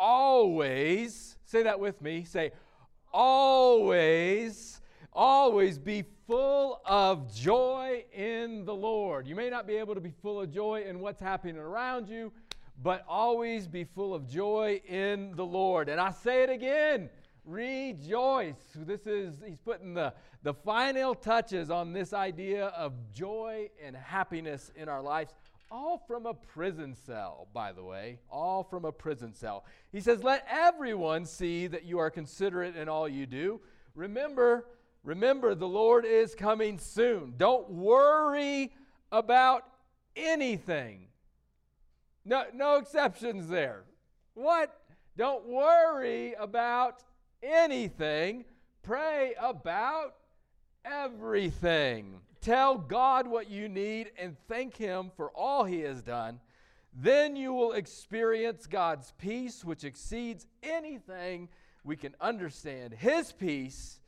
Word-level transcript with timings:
always, 0.00 1.36
say 1.44 1.62
that 1.62 1.78
with 1.78 2.00
me, 2.00 2.24
say, 2.24 2.52
always, 3.12 4.80
always 5.12 5.78
be 5.78 6.04
full 6.26 6.80
of 6.86 7.32
joy 7.34 8.04
in 8.12 8.64
the 8.64 8.74
Lord. 8.74 9.26
You 9.28 9.36
may 9.36 9.50
not 9.50 9.66
be 9.66 9.76
able 9.76 9.94
to 9.94 10.00
be 10.00 10.12
full 10.22 10.40
of 10.40 10.50
joy 10.50 10.84
in 10.88 11.00
what's 11.00 11.20
happening 11.20 11.58
around 11.58 12.08
you, 12.08 12.32
but 12.82 13.04
always 13.06 13.68
be 13.68 13.84
full 13.84 14.14
of 14.14 14.26
joy 14.26 14.80
in 14.88 15.36
the 15.36 15.44
Lord. 15.44 15.90
And 15.90 16.00
I 16.00 16.12
say 16.12 16.42
it 16.44 16.50
again 16.50 17.10
rejoice. 17.44 18.54
This 18.74 19.06
is, 19.06 19.34
he's 19.44 19.58
putting 19.58 19.94
the, 19.94 20.12
the 20.42 20.54
final 20.54 21.14
touches 21.14 21.70
on 21.70 21.92
this 21.92 22.12
idea 22.12 22.66
of 22.68 22.92
joy 23.12 23.68
and 23.84 23.96
happiness 23.96 24.70
in 24.76 24.88
our 24.88 25.02
lives. 25.02 25.32
All 25.70 26.02
from 26.08 26.26
a 26.26 26.34
prison 26.34 26.94
cell, 26.94 27.46
by 27.52 27.72
the 27.72 27.84
way. 27.84 28.18
All 28.28 28.64
from 28.64 28.84
a 28.84 28.90
prison 28.90 29.32
cell. 29.32 29.64
He 29.92 30.00
says, 30.00 30.24
Let 30.24 30.44
everyone 30.50 31.24
see 31.24 31.68
that 31.68 31.84
you 31.84 31.98
are 31.98 32.10
considerate 32.10 32.76
in 32.76 32.88
all 32.88 33.08
you 33.08 33.24
do. 33.26 33.60
Remember, 33.94 34.66
remember, 35.04 35.54
the 35.54 35.68
Lord 35.68 36.04
is 36.04 36.34
coming 36.34 36.78
soon. 36.78 37.34
Don't 37.36 37.70
worry 37.70 38.72
about 39.12 39.64
anything. 40.16 41.06
No, 42.24 42.44
no 42.52 42.76
exceptions 42.76 43.48
there. 43.48 43.84
What? 44.34 44.76
Don't 45.16 45.46
worry 45.46 46.34
about 46.34 47.04
anything. 47.42 48.44
Pray 48.82 49.34
about 49.40 50.14
everything. 50.84 52.20
Tell 52.40 52.78
God 52.78 53.26
what 53.26 53.50
you 53.50 53.68
need 53.68 54.12
and 54.18 54.36
thank 54.48 54.76
Him 54.76 55.10
for 55.16 55.30
all 55.30 55.64
He 55.64 55.80
has 55.80 56.02
done. 56.02 56.40
Then 56.94 57.36
you 57.36 57.52
will 57.52 57.72
experience 57.72 58.66
God's 58.66 59.12
peace, 59.18 59.64
which 59.64 59.84
exceeds 59.84 60.46
anything 60.62 61.48
we 61.84 61.96
can 61.96 62.14
understand. 62.20 62.94
His 62.94 63.32
peace 63.32 64.00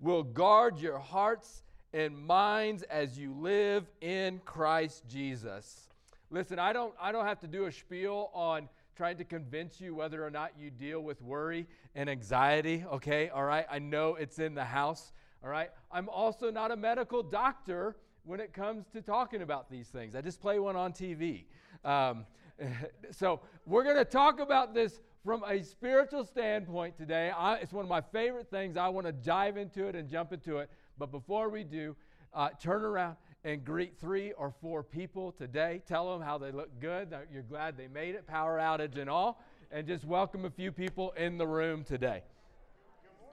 will 0.00 0.22
guard 0.22 0.78
your 0.78 0.98
hearts 0.98 1.62
and 1.92 2.18
minds 2.18 2.82
as 2.84 3.18
you 3.18 3.32
live 3.32 3.86
in 4.00 4.40
Christ 4.44 5.04
Jesus. 5.08 5.88
Listen, 6.30 6.58
I 6.58 6.72
don't, 6.72 6.92
I 7.00 7.12
don't 7.12 7.24
have 7.24 7.40
to 7.40 7.46
do 7.46 7.66
a 7.66 7.72
spiel 7.72 8.30
on 8.34 8.68
trying 8.96 9.16
to 9.18 9.24
convince 9.24 9.80
you 9.80 9.94
whether 9.94 10.24
or 10.24 10.30
not 10.30 10.52
you 10.58 10.70
deal 10.70 11.00
with 11.00 11.22
worry 11.22 11.66
and 11.94 12.10
anxiety, 12.10 12.84
okay? 12.92 13.28
All 13.28 13.44
right? 13.44 13.66
I 13.70 13.78
know 13.78 14.16
it's 14.16 14.38
in 14.38 14.54
the 14.54 14.64
house, 14.64 15.12
all 15.42 15.50
right? 15.50 15.70
I'm 15.90 16.08
also 16.08 16.50
not 16.50 16.70
a 16.70 16.76
medical 16.76 17.22
doctor 17.22 17.96
when 18.24 18.40
it 18.40 18.52
comes 18.52 18.86
to 18.92 19.00
talking 19.00 19.42
about 19.42 19.70
these 19.70 19.88
things. 19.88 20.14
I 20.14 20.20
just 20.20 20.40
play 20.40 20.58
one 20.58 20.76
on 20.76 20.92
TV. 20.92 21.44
Um, 21.84 22.26
so 23.10 23.40
we're 23.64 23.84
going 23.84 23.96
to 23.96 24.04
talk 24.04 24.40
about 24.40 24.74
this 24.74 25.00
from 25.24 25.42
a 25.44 25.62
spiritual 25.62 26.24
standpoint 26.24 26.96
today. 26.96 27.30
I, 27.36 27.56
it's 27.56 27.72
one 27.72 27.84
of 27.84 27.88
my 27.88 28.00
favorite 28.00 28.50
things. 28.50 28.76
I 28.76 28.88
want 28.88 29.06
to 29.06 29.12
dive 29.12 29.56
into 29.56 29.86
it 29.86 29.94
and 29.94 30.08
jump 30.08 30.32
into 30.32 30.58
it. 30.58 30.70
But 30.98 31.10
before 31.10 31.48
we 31.48 31.64
do, 31.64 31.96
uh, 32.32 32.50
turn 32.60 32.82
around 32.84 33.16
and 33.44 33.64
greet 33.64 33.96
three 34.00 34.32
or 34.32 34.52
four 34.60 34.82
people 34.82 35.32
today. 35.32 35.80
Tell 35.86 36.12
them 36.12 36.26
how 36.26 36.36
they 36.38 36.50
look 36.50 36.80
good, 36.80 37.10
that 37.10 37.28
you're 37.32 37.42
glad 37.42 37.76
they 37.76 37.88
made 37.88 38.14
it, 38.14 38.26
power 38.26 38.58
outage 38.58 38.98
and 38.98 39.08
all, 39.08 39.42
and 39.70 39.86
just 39.86 40.04
welcome 40.04 40.44
a 40.44 40.50
few 40.50 40.72
people 40.72 41.12
in 41.12 41.38
the 41.38 41.46
room 41.46 41.84
today. 41.84 42.22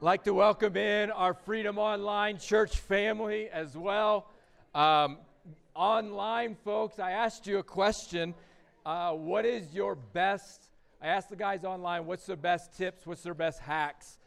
Like 0.01 0.25
to 0.25 0.33
welcome 0.33 0.75
in 0.75 1.11
our 1.11 1.33
Freedom 1.33 1.77
Online 1.77 2.37
church 2.37 2.77
family 2.77 3.47
as 3.49 3.77
well. 3.77 4.27
Um, 4.75 5.17
online 5.73 6.55
folks, 6.55 6.99
I 6.99 7.11
asked 7.11 7.47
you 7.47 7.59
a 7.59 7.63
question. 7.63 8.33
Uh, 8.85 9.13
what 9.13 9.45
is 9.45 9.73
your 9.73 9.95
best? 9.95 10.61
I 11.01 11.07
asked 11.07 11.29
the 11.29 11.37
guys 11.37 11.63
online, 11.63 12.05
what's 12.05 12.25
their 12.25 12.35
best 12.35 12.75
tips? 12.77 13.07
What's 13.07 13.23
their 13.23 13.33
best 13.33 13.61
hacks 13.61 14.17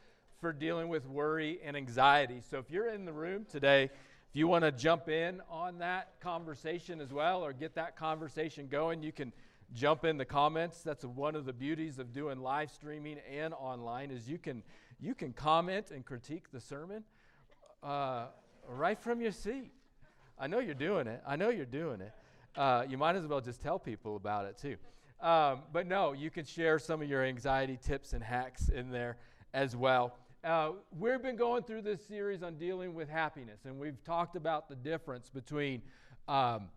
for 0.40 0.52
dealing 0.52 0.88
with 0.88 1.06
worry 1.06 1.58
and 1.62 1.76
anxiety? 1.76 2.40
So 2.50 2.58
if 2.58 2.70
you're 2.70 2.88
in 2.88 3.04
the 3.04 3.12
room 3.12 3.44
today, 3.50 3.84
if 3.84 4.34
you 4.34 4.48
want 4.48 4.64
to 4.64 4.72
jump 4.72 5.10
in 5.10 5.42
on 5.50 5.78
that 5.78 6.20
conversation 6.20 7.02
as 7.02 7.12
well 7.12 7.44
or 7.44 7.52
get 7.52 7.74
that 7.74 7.96
conversation 7.96 8.68
going, 8.68 9.02
you 9.02 9.12
can 9.12 9.30
jump 9.74 10.04
in 10.04 10.16
the 10.16 10.24
comments. 10.24 10.82
That's 10.82 11.04
one 11.04 11.34
of 11.34 11.44
the 11.44 11.52
beauties 11.52 11.98
of 11.98 12.12
doing 12.12 12.40
live 12.40 12.70
streaming 12.70 13.18
and 13.30 13.52
online 13.52 14.10
is 14.10 14.28
you 14.28 14.38
can 14.38 14.62
you 15.00 15.14
can 15.14 15.32
comment 15.32 15.90
and 15.90 16.04
critique 16.04 16.50
the 16.52 16.60
sermon 16.60 17.04
uh, 17.82 18.26
right 18.68 18.98
from 18.98 19.20
your 19.20 19.32
seat. 19.32 19.72
I 20.38 20.46
know 20.46 20.58
you're 20.58 20.74
doing 20.74 21.06
it. 21.06 21.22
I 21.26 21.36
know 21.36 21.50
you're 21.50 21.64
doing 21.64 22.00
it. 22.00 22.12
Uh, 22.56 22.84
you 22.88 22.96
might 22.96 23.16
as 23.16 23.26
well 23.26 23.40
just 23.40 23.60
tell 23.60 23.78
people 23.78 24.16
about 24.16 24.46
it 24.46 24.58
too. 24.58 24.76
Um, 25.20 25.60
but 25.72 25.86
no, 25.86 26.12
you 26.12 26.30
can 26.30 26.44
share 26.44 26.78
some 26.78 27.02
of 27.02 27.08
your 27.08 27.24
anxiety 27.24 27.78
tips 27.82 28.12
and 28.12 28.22
hacks 28.22 28.68
in 28.68 28.90
there 28.90 29.16
as 29.54 29.74
well. 29.76 30.16
Uh, 30.44 30.72
we've 30.98 31.22
been 31.22 31.36
going 31.36 31.62
through 31.62 31.82
this 31.82 32.04
series 32.06 32.42
on 32.42 32.56
dealing 32.56 32.94
with 32.94 33.08
happiness, 33.08 33.60
and 33.64 33.78
we've 33.78 34.02
talked 34.04 34.36
about 34.36 34.68
the 34.68 34.76
difference 34.76 35.28
between 35.28 35.82
um, 36.28 36.68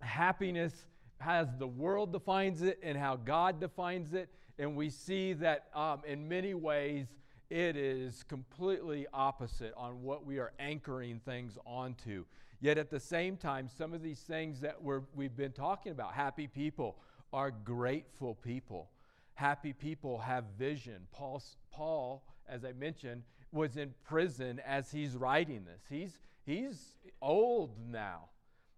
happiness 0.00 0.86
as 1.20 1.48
the 1.58 1.66
world 1.66 2.12
defines 2.12 2.62
it 2.62 2.78
and 2.82 2.98
how 2.98 3.16
God 3.16 3.60
defines 3.60 4.12
it. 4.12 4.28
And 4.58 4.76
we 4.76 4.90
see 4.90 5.32
that 5.34 5.66
um, 5.74 6.02
in 6.06 6.28
many 6.28 6.54
ways 6.54 7.06
it 7.50 7.76
is 7.76 8.22
completely 8.24 9.06
opposite 9.12 9.72
on 9.76 10.02
what 10.02 10.26
we 10.26 10.38
are 10.38 10.52
anchoring 10.58 11.20
things 11.24 11.56
onto. 11.64 12.24
Yet 12.60 12.76
at 12.76 12.90
the 12.90 13.00
same 13.00 13.36
time, 13.36 13.68
some 13.68 13.94
of 13.94 14.02
these 14.02 14.20
things 14.20 14.60
that 14.60 14.82
we're, 14.82 15.02
we've 15.14 15.36
been 15.36 15.52
talking 15.52 15.92
about, 15.92 16.12
happy 16.12 16.46
people 16.46 16.98
are 17.32 17.50
grateful 17.50 18.34
people. 18.34 18.90
Happy 19.34 19.72
people 19.72 20.18
have 20.18 20.44
vision. 20.58 21.06
Paul, 21.12 21.42
Paul 21.70 22.24
as 22.48 22.64
I 22.64 22.72
mentioned, 22.72 23.22
was 23.52 23.76
in 23.76 23.94
prison 24.04 24.60
as 24.66 24.90
he's 24.90 25.16
writing 25.16 25.64
this. 25.64 25.82
He's, 25.88 26.18
he's 26.44 26.94
old 27.22 27.72
now. 27.90 28.30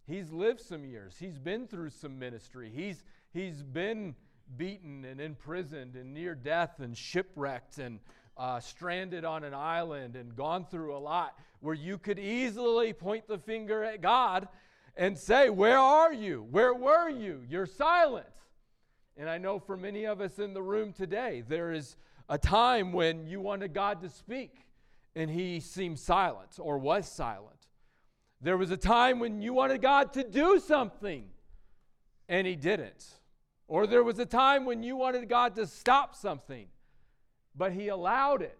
He's 0.06 0.30
lived 0.30 0.60
some 0.60 0.84
years. 0.84 1.16
He's 1.18 1.38
been 1.38 1.66
through 1.66 1.90
some 1.90 2.18
ministry. 2.18 2.70
He's, 2.74 3.04
he's 3.32 3.62
been 3.62 4.14
beaten 4.56 5.04
and 5.04 5.20
imprisoned 5.20 5.94
and 5.94 6.12
near 6.12 6.34
death 6.34 6.80
and 6.80 6.96
shipwrecked 6.96 7.78
and 7.78 8.00
uh, 8.36 8.60
stranded 8.60 9.24
on 9.24 9.44
an 9.44 9.54
island 9.54 10.16
and 10.16 10.34
gone 10.34 10.66
through 10.70 10.96
a 10.96 10.98
lot 10.98 11.38
where 11.60 11.74
you 11.74 11.98
could 11.98 12.18
easily 12.18 12.92
point 12.92 13.28
the 13.28 13.38
finger 13.38 13.84
at 13.84 14.00
God 14.00 14.48
and 14.96 15.16
say, 15.16 15.50
Where 15.50 15.78
are 15.78 16.12
you? 16.12 16.46
Where 16.50 16.74
were 16.74 17.08
you? 17.08 17.42
You're 17.48 17.66
silent. 17.66 18.26
And 19.16 19.28
I 19.28 19.38
know 19.38 19.58
for 19.58 19.76
many 19.76 20.06
of 20.06 20.20
us 20.20 20.38
in 20.38 20.54
the 20.54 20.62
room 20.62 20.92
today, 20.92 21.42
there 21.46 21.72
is 21.72 21.96
a 22.28 22.38
time 22.38 22.92
when 22.92 23.26
you 23.26 23.40
wanted 23.40 23.74
God 23.74 24.00
to 24.02 24.08
speak 24.08 24.64
and 25.14 25.30
he 25.30 25.60
seemed 25.60 25.98
silent 25.98 26.58
or 26.58 26.78
was 26.78 27.10
silent. 27.10 27.66
There 28.40 28.56
was 28.56 28.70
a 28.70 28.76
time 28.76 29.18
when 29.18 29.42
you 29.42 29.52
wanted 29.52 29.82
God 29.82 30.12
to 30.14 30.24
do 30.24 30.60
something 30.60 31.24
and 32.28 32.46
he 32.46 32.56
didn't. 32.56 33.04
Or 33.68 33.86
there 33.86 34.02
was 34.02 34.18
a 34.18 34.26
time 34.26 34.64
when 34.64 34.82
you 34.82 34.96
wanted 34.96 35.28
God 35.28 35.54
to 35.56 35.66
stop 35.66 36.14
something, 36.14 36.66
but 37.54 37.72
he 37.72 37.88
allowed 37.88 38.42
it. 38.42 38.58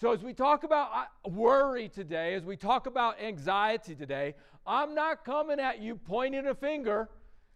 So, 0.00 0.12
as 0.12 0.22
we 0.22 0.32
talk 0.32 0.62
about 0.62 0.90
uh, 0.94 1.28
worry 1.28 1.88
today, 1.88 2.34
as 2.34 2.44
we 2.44 2.56
talk 2.56 2.86
about 2.86 3.20
anxiety 3.20 3.96
today, 3.96 4.34
I'm 4.64 4.94
not 4.94 5.24
coming 5.24 5.58
at 5.58 5.80
you 5.80 5.96
pointing 5.96 6.46
a 6.46 6.54
finger 6.54 7.08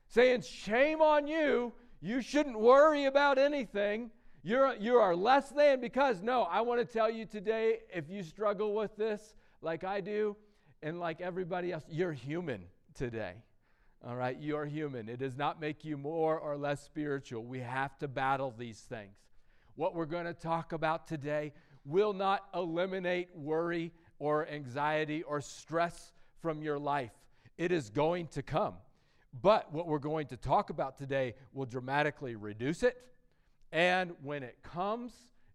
saying, 0.09 0.43
Shame 0.43 1.01
on 1.01 1.27
you. 1.27 1.73
You 2.01 2.21
shouldn't 2.21 2.59
worry 2.59 3.05
about 3.05 3.39
anything. 3.39 4.11
You're, 4.43 4.75
you 4.75 4.97
are 4.97 5.15
less 5.15 5.51
than 5.51 5.81
because, 5.81 6.21
no, 6.21 6.43
I 6.43 6.63
want 6.63 6.81
to 6.81 6.85
tell 6.85 7.09
you 7.09 7.27
today 7.27 7.79
if 7.95 8.11
you 8.11 8.25
struggle 8.25 8.75
with 8.75 8.97
this 8.97 9.35
like 9.61 9.85
I 9.85 10.01
do 10.01 10.37
and 10.83 10.99
like 10.99 11.21
everybody 11.21 11.71
else, 11.71 11.85
you're 11.89 12.13
human 12.13 12.65
today. 12.95 13.35
All 14.05 14.17
right, 14.17 14.37
you're 14.41 14.67
human. 14.67 15.09
It 15.09 15.21
does 15.21 15.37
not 15.37 15.61
make 15.61 15.85
you 15.85 15.97
more 15.97 16.37
or 16.37 16.57
less 16.57 16.83
spiritual. 16.83 17.45
We 17.45 17.61
have 17.61 17.97
to 17.99 18.09
battle 18.09 18.53
these 18.59 18.81
things. 18.81 19.15
What 19.75 19.95
we're 19.95 20.07
going 20.07 20.27
to 20.27 20.35
talk 20.35 20.73
about 20.73 21.07
today 21.07 21.53
will 21.85 22.13
not 22.13 22.47
eliminate 22.55 23.29
worry 23.35 23.93
or 24.19 24.49
anxiety 24.49 25.23
or 25.23 25.41
stress 25.41 26.13
from 26.41 26.63
your 26.63 26.79
life. 26.79 27.13
It 27.57 27.73
is 27.73 27.91
going 27.91 28.29
to 28.29 28.43
come. 28.43 28.75
But 29.43 29.73
what 29.73 29.87
we're 29.87 29.99
going 29.99 30.27
to 30.29 30.37
talk 30.37 30.71
about 30.71 30.99
today 30.99 31.35
will 31.53 31.67
dramatically 31.67 32.37
reduce 32.37 32.83
it 32.83 32.97
and 33.73 34.13
when 34.23 34.43
it 34.43 34.59
comes, 34.63 35.13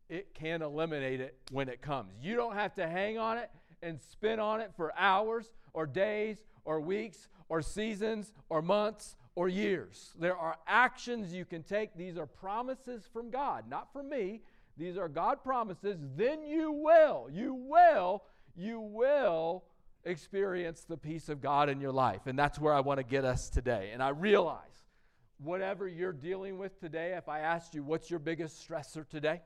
it 0.09 0.33
can 0.33 0.63
eliminate 0.63 1.21
it 1.21 1.37
when 1.51 1.69
it 1.69 1.81
comes. 1.81 2.13
You 2.19 2.35
don't 2.35 2.55
have 2.55 2.73
to 2.75 2.87
hang 2.87 3.19
on 3.19 3.37
it 3.37 3.51
and 3.83 4.01
spin 4.01 4.39
on 4.39 4.59
it 4.59 4.71
for 4.75 4.91
hours 4.97 5.53
or 5.73 5.85
days 5.85 6.43
or 6.65 6.81
weeks 6.81 7.27
or 7.47 7.61
seasons 7.61 8.33
or 8.49 8.61
months 8.63 9.15
or 9.37 9.47
years. 9.47 10.15
There 10.19 10.35
are 10.35 10.57
actions 10.65 11.31
you 11.31 11.45
can 11.45 11.61
take. 11.61 11.95
These 11.95 12.17
are 12.17 12.25
promises 12.25 13.03
from 13.13 13.29
God, 13.29 13.65
not 13.69 13.93
from 13.93 14.09
me. 14.09 14.41
These 14.77 14.97
are 14.97 15.07
God 15.07 15.43
promises. 15.43 15.99
Then 16.15 16.41
you 16.41 16.71
will, 16.71 17.29
you 17.31 17.53
will, 17.53 18.23
you 18.55 18.79
will 18.79 19.63
experience 20.05 20.85
the 20.89 20.97
peace 20.97 21.29
of 21.29 21.39
God 21.39 21.69
in 21.69 21.79
your 21.79 21.91
life. 21.91 22.21
And 22.25 22.37
that's 22.37 22.57
where 22.57 22.73
I 22.73 22.79
want 22.79 22.97
to 22.97 23.03
get 23.03 23.25
us 23.25 23.47
today. 23.47 23.91
And 23.93 24.01
I 24.01 24.09
realize 24.09 24.87
whatever 25.37 25.87
you're 25.87 26.13
dealing 26.13 26.57
with 26.57 26.79
today, 26.79 27.13
if 27.15 27.29
I 27.29 27.41
asked 27.41 27.75
you 27.75 27.83
what's 27.83 28.09
your 28.09 28.19
biggest 28.19 28.67
stressor 28.67 29.07
today, 29.07 29.41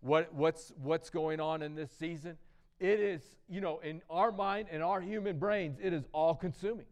what, 0.00 0.32
what's, 0.32 0.72
what's 0.82 1.10
going 1.10 1.38
on 1.38 1.60
in 1.60 1.74
this 1.74 1.90
season, 1.90 2.38
it 2.80 2.98
is, 2.98 3.20
you 3.50 3.60
know, 3.60 3.80
in 3.80 4.00
our 4.08 4.32
mind, 4.32 4.68
in 4.72 4.80
our 4.80 5.02
human 5.02 5.38
brains, 5.38 5.76
it 5.82 5.92
is 5.92 6.04
all 6.14 6.34
consuming. 6.34 6.86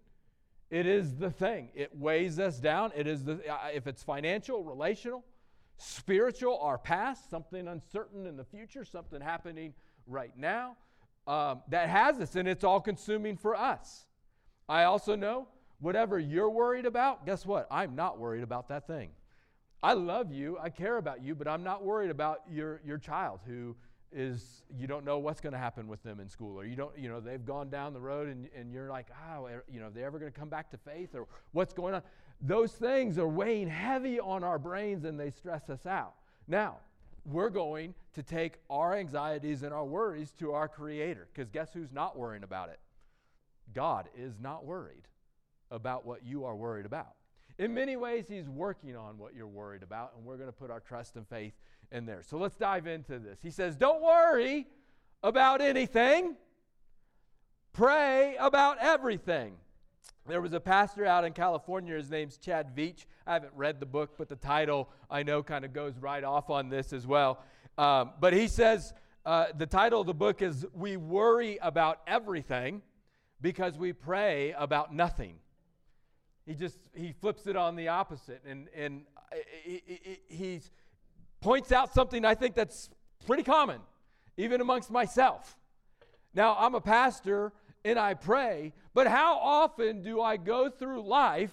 It 0.73 0.87
is 0.87 1.17
the 1.17 1.31
thing. 1.31 1.69
It 1.75 1.95
weighs 1.95 2.39
us 2.39 2.59
down. 2.59 2.93
It 2.97 3.07
is 3.07 3.25
the, 3.25 3.39
if 3.75 3.87
it's 3.87 4.03
financial, 4.03 4.65
relational, 4.65 5.23
spiritual, 5.77 6.59
our 6.63 6.79
past, 6.79 7.29
something 7.29 7.69
uncertain 7.69 8.27
in 8.27 8.39
the 8.39 8.45
future, 8.45 8.83
something 8.83 9.21
happening 9.21 9.75
right 10.07 10.33
now, 10.35 10.79
um, 11.27 11.61
that 11.69 11.91
has 11.91 12.19
us, 12.21 12.37
and 12.37 12.49
it's 12.49 12.65
all 12.65 12.81
consuming 12.81 13.37
for 13.37 13.55
us. 13.55 14.07
I 14.67 14.85
also 14.85 15.15
know 15.15 15.47
whatever 15.79 16.19
you're 16.19 16.49
worried 16.49 16.87
about, 16.87 17.27
guess 17.27 17.45
what? 17.45 17.67
I'm 17.71 17.95
not 17.95 18.19
worried 18.19 18.43
about 18.43 18.71
that 18.71 18.87
thing. 18.87 19.11
I 19.83 19.93
love 19.93 20.33
you, 20.33 20.57
I 20.59 20.71
care 20.71 20.97
about 20.97 21.23
you, 21.23 21.35
but 21.35 21.47
I'm 21.47 21.63
not 21.63 21.85
worried 21.85 22.11
about 22.11 22.45
your, 22.51 22.81
your 22.83 22.97
child 22.97 23.41
who 23.47 23.77
is 24.15 24.63
you 24.77 24.87
don't 24.87 25.05
know 25.05 25.19
what's 25.19 25.41
going 25.41 25.53
to 25.53 25.59
happen 25.59 25.89
with 25.89 26.03
them 26.03 26.21
in 26.21 26.29
school 26.29 26.59
or 26.59 26.65
you 26.65 26.77
don't 26.77 26.97
you 26.99 27.09
know 27.09 27.21
they've 27.21 27.45
gone 27.45 27.71
down 27.71 27.93
the 27.93 28.01
road 28.01 28.29
and, 28.29 28.49
and 28.57 28.73
you're 28.73 28.89
like 28.89 29.07
oh 29.35 29.47
er, 29.47 29.65
you 29.71 29.81
know 29.81 29.87
are 29.87 29.91
they 29.91 30.05
ever 30.05 30.19
going 30.19 30.31
to 30.31 30.39
come 30.39 30.49
back 30.49 30.71
to 30.71 30.77
faith 30.77 31.15
or 31.15 31.27
what's 31.53 31.73
going 31.73 31.95
on? 31.95 32.03
Those 32.41 32.73
things 32.73 33.19
are 33.19 33.29
weighing 33.29 33.69
heavy 33.69 34.19
on 34.21 34.45
our 34.45 34.59
brains 34.59 35.05
and 35.05 35.19
they 35.19 35.31
stress 35.31 35.71
us 35.71 35.87
out. 35.87 36.15
Now 36.49 36.79
we're 37.25 37.51
going 37.51 37.95
to 38.15 38.23
take 38.23 38.55
our 38.69 38.95
anxieties 38.95 39.63
and 39.63 39.73
our 39.73 39.85
worries 39.85 40.33
to 40.39 40.53
our 40.53 40.69
creator 40.69 41.29
because 41.33 41.51
guess 41.51 41.73
who's 41.73 41.93
not 41.93 42.19
worrying 42.19 42.43
about 42.43 42.69
it? 42.69 42.81
God 43.73 44.09
is 44.17 44.35
not 44.41 44.65
worried 44.65 45.09
about 45.71 46.05
what 46.05 46.25
you 46.25 46.45
are 46.45 46.57
worried 46.57 46.85
about. 46.87 47.15
In 47.59 47.73
many 47.73 47.97
ways 47.97 48.27
he's 48.29 48.49
working 48.49 48.97
on 48.97 49.19
what 49.19 49.35
you're 49.35 49.47
worried 49.47 49.83
about 49.83 50.13
and 50.17 50.25
we're 50.25 50.37
going 50.37 50.49
to 50.49 50.53
put 50.53 50.71
our 50.71 50.81
trust 50.81 51.17
and 51.17 51.27
faith 51.29 51.53
in 51.93 52.07
there. 52.07 52.23
So 52.23 52.39
let's 52.39 52.57
dive 52.57 52.87
into 52.87 53.19
this. 53.19 53.39
He 53.43 53.51
says, 53.51 53.77
Don't 53.77 54.03
worry 54.03 54.67
about 55.23 55.61
anything, 55.61 56.37
pray 57.73 58.37
about 58.41 58.79
everything. 58.81 59.55
There 60.27 60.41
was 60.41 60.53
a 60.53 60.61
pastor 60.61 61.05
out 61.05 61.25
in 61.25 61.33
California, 61.33 61.95
his 61.95 62.11
name's 62.11 62.37
Chad 62.37 62.77
Veach. 62.77 63.07
I 63.27 63.35
haven't 63.35 63.53
read 63.57 63.81
the 63.81 63.87
book, 63.87 64.15
but 64.17 64.29
the 64.29 64.37
title 64.37 64.89
I 65.11 65.23
know 65.23 65.43
kind 65.43 65.65
of 65.65 65.73
goes 65.73 65.99
right 65.99 66.23
off 66.23 66.49
on 66.49 66.69
this 66.69 66.93
as 66.93 67.07
well. 67.07 67.43
Um, 67.77 68.13
but 68.21 68.33
he 68.33 68.47
says 68.47 68.95
uh, 69.27 69.47
the 69.57 69.67
title 69.67 70.01
of 70.01 70.07
the 70.07 70.15
book 70.15 70.41
is 70.41 70.65
We 70.75 70.97
Worry 70.97 71.59
About 71.61 72.01
Everything 72.07 72.83
because 73.41 73.77
we 73.77 73.93
pray 73.93 74.55
about 74.57 74.95
nothing. 74.95 75.35
He 76.47 76.55
just 76.55 76.79
he 76.95 77.13
flips 77.21 77.47
it 77.47 77.57
on 77.57 77.77
the 77.77 77.89
opposite, 77.89 78.43
and 78.47 78.69
and 78.75 79.03
uh, 79.17 79.37
he, 79.65 79.83
he, 79.87 80.19
he's 80.29 80.71
points 81.43 81.73
out 81.73 81.93
something 81.93 82.25
I 82.25 82.35
think 82.35 82.55
that's 82.55 82.89
pretty 83.27 83.43
common, 83.43 83.81
even 84.37 84.61
amongst 84.61 84.91
myself. 84.91 85.59
Now, 86.35 86.57
I'm 86.59 86.75
a 86.75 86.81
pastor 86.81 87.53
and 87.85 87.99
I 87.99 88.15
pray, 88.15 88.73
but 88.95 89.07
how 89.07 89.37
often 89.39 90.03
do 90.03 90.23
I 90.23 90.37
go 90.37 90.71
through 90.71 91.03
life 91.03 91.53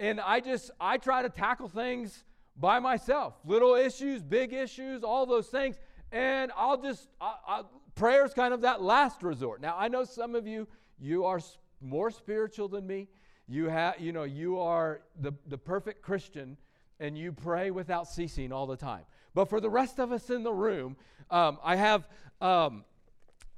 and 0.00 0.20
I 0.20 0.40
just 0.40 0.70
I 0.80 0.96
try 0.96 1.22
to 1.22 1.28
tackle 1.28 1.68
things 1.68 2.24
by 2.56 2.78
myself, 2.78 3.34
little 3.44 3.74
issues, 3.74 4.22
big 4.22 4.52
issues, 4.52 5.02
all 5.02 5.26
those 5.26 5.48
things, 5.48 5.76
and 6.12 6.52
I'll 6.56 6.80
just 6.80 7.08
I, 7.20 7.34
I, 7.46 7.62
prayer's 7.96 8.32
kind 8.32 8.54
of 8.54 8.60
that 8.62 8.80
last 8.80 9.22
resort. 9.22 9.60
Now, 9.60 9.76
I 9.76 9.88
know 9.88 10.04
some 10.04 10.34
of 10.34 10.46
you 10.46 10.68
you 10.98 11.24
are 11.24 11.40
more 11.80 12.10
spiritual 12.10 12.68
than 12.68 12.86
me. 12.86 13.08
You 13.48 13.68
have 13.68 14.00
you 14.00 14.12
know 14.12 14.22
you 14.22 14.60
are 14.60 15.02
the 15.20 15.32
the 15.48 15.58
perfect 15.58 16.02
Christian 16.02 16.56
and 17.00 17.18
you 17.18 17.32
pray 17.32 17.70
without 17.70 18.06
ceasing 18.06 18.52
all 18.52 18.66
the 18.66 18.76
time. 18.76 19.02
But 19.34 19.48
for 19.48 19.60
the 19.60 19.70
rest 19.70 19.98
of 19.98 20.12
us 20.12 20.30
in 20.30 20.42
the 20.42 20.52
room, 20.52 20.96
um, 21.30 21.58
I 21.62 21.76
have, 21.76 22.08
um, 22.40 22.84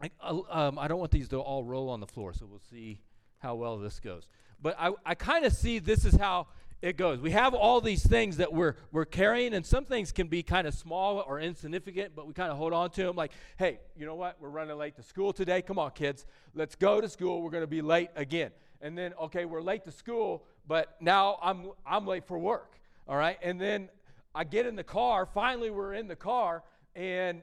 I, 0.01 0.11
uh, 0.21 0.41
um, 0.51 0.79
I 0.79 0.89
don't 0.89 0.99
want 0.99 1.13
these 1.13 1.29
to 1.29 1.39
all 1.39 1.65
roll 1.65 1.91
on 1.91 2.01
the 2.01 2.07
floor, 2.07 2.33
so 2.33 2.47
we'll 2.47 2.61
see 2.71 3.01
how 3.39 3.55
well 3.55 3.79
this 3.79 4.01
goes. 4.01 4.29
But 4.61 4.77
I, 4.79 4.93
I 5.05 5.15
kind 5.15 5.45
of 5.45 5.53
see 5.53 5.79
this 5.79 6.05
is 6.05 6.15
how 6.15 6.47
it 6.83 6.97
goes. 6.97 7.21
We 7.21 7.31
have 7.33 7.55
all 7.55 7.81
these 7.81 8.07
things 8.07 8.39
that 8.39 8.53
we're, 8.53 8.77
we're 8.93 9.05
carrying, 9.05 9.55
and 9.55 9.65
some 9.65 9.85
things 9.85 10.13
can 10.13 10.29
be 10.29 10.43
kind 10.43 10.67
of 10.67 10.75
small 10.75 11.25
or 11.27 11.41
insignificant, 11.41 12.13
but 12.15 12.27
we 12.27 12.33
kind 12.33 12.51
of 12.51 12.57
hold 12.57 12.73
on 12.73 12.91
to 12.91 13.05
them 13.05 13.17
like, 13.17 13.33
hey, 13.59 13.81
you 13.97 14.07
know 14.07 14.15
what? 14.15 14.37
We're 14.41 14.49
running 14.49 14.77
late 14.77 14.97
to 14.97 15.03
school 15.03 15.33
today. 15.33 15.63
Come 15.63 15.79
on, 15.79 15.91
kids. 15.93 16.27
Let's 16.55 16.75
go 16.75 17.01
to 17.01 17.09
school. 17.09 17.43
We're 17.43 17.51
going 17.51 17.63
to 17.63 17.67
be 17.67 17.83
late 17.83 18.11
again. 18.17 18.51
And 18.81 18.97
then, 18.97 19.15
okay, 19.21 19.47
we're 19.47 19.63
late 19.63 19.85
to 19.85 19.93
school, 19.93 20.45
but 20.67 20.97
now 21.01 21.39
I'm, 21.43 21.71
I'm 21.87 22.07
late 22.07 22.25
for 22.27 22.39
work. 22.39 22.79
All 23.09 23.17
right. 23.17 23.39
And 23.43 23.61
then 23.61 23.89
I 24.37 24.45
get 24.45 24.67
in 24.67 24.77
the 24.77 24.85
car. 24.85 25.25
Finally, 25.25 25.71
we're 25.71 25.95
in 25.95 26.09
the 26.09 26.15
car, 26.15 26.63
and 26.95 27.41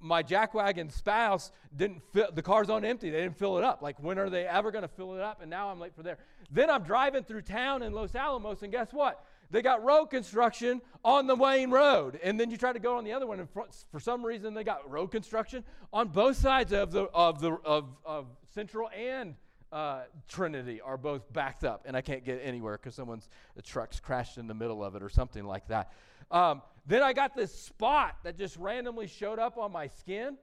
my 0.00 0.24
jackwagon 0.24 0.90
spouse 0.90 1.52
didn't 1.76 2.02
fill 2.12 2.32
the 2.34 2.42
car's 2.42 2.68
on 2.68 2.84
empty. 2.84 3.10
They 3.10 3.20
didn't 3.20 3.38
fill 3.38 3.58
it 3.58 3.64
up. 3.64 3.80
Like, 3.80 4.02
when 4.02 4.18
are 4.18 4.28
they 4.28 4.44
ever 4.44 4.72
going 4.72 4.82
to 4.82 4.88
fill 4.88 5.14
it 5.14 5.20
up? 5.20 5.40
And 5.40 5.48
now 5.48 5.68
I'm 5.68 5.78
late 5.78 5.94
for 5.94 6.02
there. 6.02 6.18
Then 6.50 6.68
I'm 6.68 6.82
driving 6.82 7.22
through 7.22 7.42
town 7.42 7.84
in 7.84 7.92
Los 7.92 8.16
Alamos, 8.16 8.62
and 8.62 8.72
guess 8.72 8.92
what? 8.92 9.24
They 9.52 9.62
got 9.62 9.84
road 9.84 10.06
construction 10.06 10.82
on 11.04 11.28
the 11.28 11.36
Wayne 11.36 11.70
Road. 11.70 12.18
And 12.24 12.40
then 12.40 12.50
you 12.50 12.56
try 12.56 12.72
to 12.72 12.80
go 12.80 12.96
on 12.96 13.04
the 13.04 13.12
other 13.12 13.26
one, 13.28 13.38
and 13.38 13.48
for 13.92 14.00
some 14.00 14.26
reason, 14.26 14.52
they 14.52 14.64
got 14.64 14.90
road 14.90 15.12
construction 15.12 15.62
on 15.92 16.08
both 16.08 16.36
sides 16.36 16.72
of 16.72 16.90
the, 16.90 17.04
of 17.14 17.40
the, 17.40 17.52
of, 17.64 17.84
of 18.04 18.26
Central 18.52 18.90
and 18.90 19.36
uh, 19.72 20.02
Trinity 20.28 20.80
are 20.80 20.98
both 20.98 21.32
backed 21.32 21.64
up, 21.64 21.84
and 21.86 21.96
I 21.96 22.02
can't 22.02 22.24
get 22.24 22.40
anywhere 22.44 22.76
because 22.76 22.94
someone's 22.94 23.28
the 23.56 23.62
truck's 23.62 24.00
crashed 24.00 24.36
in 24.36 24.46
the 24.46 24.54
middle 24.54 24.84
of 24.84 24.94
it 24.96 25.02
or 25.02 25.08
something 25.08 25.44
like 25.44 25.68
that. 25.68 25.92
Um, 26.32 26.62
then 26.86 27.02
I 27.02 27.12
got 27.12 27.36
this 27.36 27.54
spot 27.54 28.16
that 28.24 28.38
just 28.38 28.56
randomly 28.56 29.06
showed 29.06 29.38
up 29.38 29.58
on 29.58 29.70
my 29.70 29.86
skin. 29.86 30.36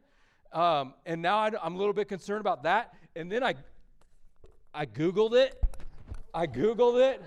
Um, 0.53 0.93
and 1.05 1.21
now 1.21 1.39
I, 1.39 1.47
am 1.65 1.75
a 1.75 1.77
little 1.77 1.93
bit 1.93 2.07
concerned 2.07 2.41
about 2.41 2.63
that. 2.63 2.93
And 3.15 3.29
then 3.31 3.43
I, 3.43 3.55
I 4.73 4.85
Googled 4.85 5.33
it. 5.33 5.61
I 6.33 6.45
Googled 6.45 7.01
it, 7.01 7.23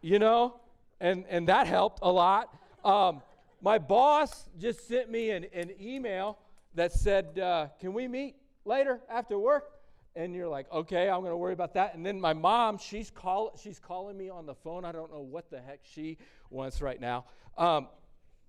you 0.00 0.18
know, 0.18 0.56
and, 0.98 1.26
and 1.28 1.46
that 1.48 1.66
helped 1.66 2.00
a 2.02 2.10
lot. 2.10 2.54
Um, 2.84 3.20
my 3.60 3.78
boss 3.78 4.48
just 4.58 4.88
sent 4.88 5.10
me 5.10 5.30
an, 5.30 5.46
an 5.52 5.70
email 5.78 6.38
that 6.74 6.92
said, 6.92 7.38
uh, 7.38 7.68
Can 7.80 7.92
we 7.92 8.08
meet 8.08 8.36
later 8.64 9.00
after 9.10 9.38
work? 9.38 9.73
And 10.16 10.34
you're 10.34 10.48
like, 10.48 10.70
Okay, 10.72 11.08
I'm 11.08 11.20
going 11.20 11.32
to 11.32 11.36
worry 11.36 11.52
about 11.52 11.74
that. 11.74 11.94
And 11.94 12.04
then 12.04 12.20
my 12.20 12.32
mom, 12.32 12.78
she's, 12.78 13.10
call, 13.10 13.58
she's 13.62 13.78
calling 13.78 14.16
me 14.16 14.28
on 14.28 14.46
the 14.46 14.54
phone. 14.54 14.84
I 14.84 14.92
don't 14.92 15.12
know 15.12 15.20
what 15.20 15.50
the 15.50 15.60
heck 15.60 15.80
she 15.82 16.18
wants 16.50 16.80
right 16.80 17.00
now. 17.00 17.24
Um, 17.56 17.88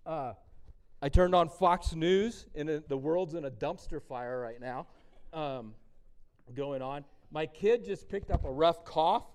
uh, 0.05 0.33
I 1.01 1.09
turned 1.09 1.35
on 1.35 1.49
Fox 1.49 1.93
News, 1.93 2.47
and 2.55 2.69
the 2.87 2.97
world's 2.97 3.33
in 3.33 3.45
a 3.45 3.51
dumpster 3.51 4.01
fire 4.01 4.39
right 4.39 4.59
now 4.59 4.87
um, 5.33 5.73
going 6.55 6.81
on. 6.81 7.03
My 7.31 7.45
kid 7.45 7.83
just 7.83 8.07
picked 8.07 8.31
up 8.31 8.45
a 8.45 8.51
rough 8.51 8.85
cough 8.85 9.25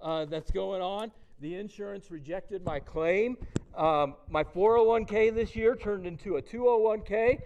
uh, 0.00 0.24
that's 0.26 0.50
going 0.50 0.80
on. 0.80 1.10
The 1.40 1.56
insurance 1.56 2.10
rejected 2.10 2.64
my 2.64 2.80
claim. 2.80 3.36
Um, 3.76 4.14
my 4.28 4.44
401k 4.44 5.34
this 5.34 5.54
year 5.54 5.76
turned 5.76 6.06
into 6.06 6.36
a 6.36 6.42
201k. 6.42 7.40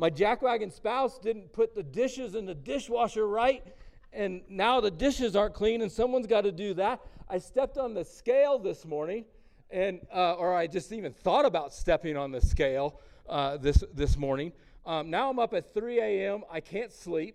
My 0.00 0.10
jackwagon 0.10 0.72
spouse 0.72 1.18
didn't 1.18 1.52
put 1.52 1.74
the 1.74 1.82
dishes 1.82 2.36
in 2.36 2.46
the 2.46 2.54
dishwasher 2.54 3.26
right, 3.26 3.64
and 4.12 4.42
now 4.48 4.80
the 4.80 4.92
dishes 4.92 5.34
aren't 5.34 5.54
clean, 5.54 5.82
and 5.82 5.90
someone's 5.90 6.28
got 6.28 6.42
to 6.42 6.52
do 6.52 6.72
that. 6.74 7.00
I 7.28 7.38
stepped 7.38 7.78
on 7.78 7.94
the 7.94 8.04
scale 8.04 8.60
this 8.60 8.84
morning, 8.84 9.24
and 9.70 10.06
uh, 10.14 10.34
or 10.34 10.54
I 10.54 10.68
just 10.68 10.92
even 10.92 11.12
thought 11.12 11.44
about 11.44 11.74
stepping 11.74 12.16
on 12.16 12.30
the 12.30 12.40
scale 12.40 13.00
uh, 13.28 13.56
this 13.56 13.82
this 13.92 14.16
morning. 14.16 14.52
Um, 14.86 15.10
now 15.10 15.30
I'm 15.30 15.40
up 15.40 15.52
at 15.52 15.74
3 15.74 15.98
a.m. 15.98 16.44
I 16.48 16.60
can't 16.60 16.92
sleep, 16.92 17.34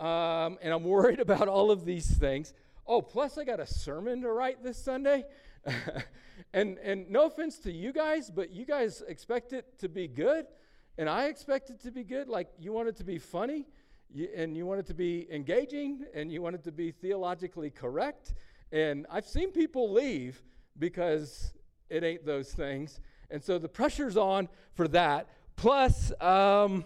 um, 0.00 0.58
and 0.60 0.74
I'm 0.74 0.82
worried 0.96 1.20
about 1.20 1.46
all 1.46 1.70
of 1.70 1.84
these 1.84 2.10
things. 2.10 2.52
Oh, 2.84 3.00
plus 3.00 3.38
I 3.38 3.44
got 3.44 3.60
a 3.60 3.66
sermon 3.66 4.22
to 4.22 4.32
write 4.32 4.64
this 4.64 4.76
Sunday. 4.76 5.24
and 6.52 6.78
and 6.78 7.08
no 7.08 7.26
offense 7.26 7.58
to 7.60 7.70
you 7.70 7.92
guys, 7.92 8.28
but 8.28 8.50
you 8.50 8.66
guys 8.66 9.04
expect 9.06 9.52
it 9.52 9.78
to 9.78 9.88
be 9.88 10.08
good, 10.08 10.46
and 10.98 11.08
I 11.08 11.26
expect 11.26 11.70
it 11.70 11.80
to 11.82 11.90
be 11.90 12.04
good. 12.04 12.28
Like 12.28 12.48
you 12.58 12.72
want 12.72 12.88
it 12.88 12.96
to 12.96 13.04
be 13.04 13.18
funny, 13.18 13.66
you, 14.12 14.28
and 14.34 14.56
you 14.56 14.66
want 14.66 14.80
it 14.80 14.86
to 14.86 14.94
be 14.94 15.26
engaging, 15.30 16.04
and 16.14 16.32
you 16.32 16.42
want 16.42 16.54
it 16.54 16.64
to 16.64 16.72
be 16.72 16.90
theologically 16.90 17.70
correct, 17.70 18.34
and 18.70 19.06
I've 19.10 19.26
seen 19.26 19.52
people 19.52 19.92
leave 19.92 20.42
because 20.78 21.52
it 21.90 22.02
ain't 22.02 22.24
those 22.24 22.52
things. 22.52 23.00
And 23.30 23.42
so 23.42 23.58
the 23.58 23.68
pressure's 23.68 24.16
on 24.16 24.48
for 24.74 24.88
that. 24.88 25.28
Plus, 25.56 26.12
um, 26.20 26.84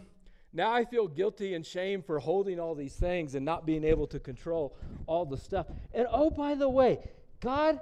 now 0.53 0.73
I 0.73 0.85
feel 0.85 1.07
guilty 1.07 1.55
and 1.55 1.65
shame 1.65 2.03
for 2.03 2.19
holding 2.19 2.59
all 2.59 2.75
these 2.75 2.95
things 2.95 3.35
and 3.35 3.45
not 3.45 3.67
being 3.67 3.85
able 3.85 4.07
to 4.09 4.19
control 4.19 4.77
all 5.07 5.25
the 5.25 5.37
stuff. 5.37 5.67
And 5.93 6.07
oh, 6.11 6.31
by 6.31 6.55
the 6.55 6.69
way, 6.69 6.99
God, 7.41 7.81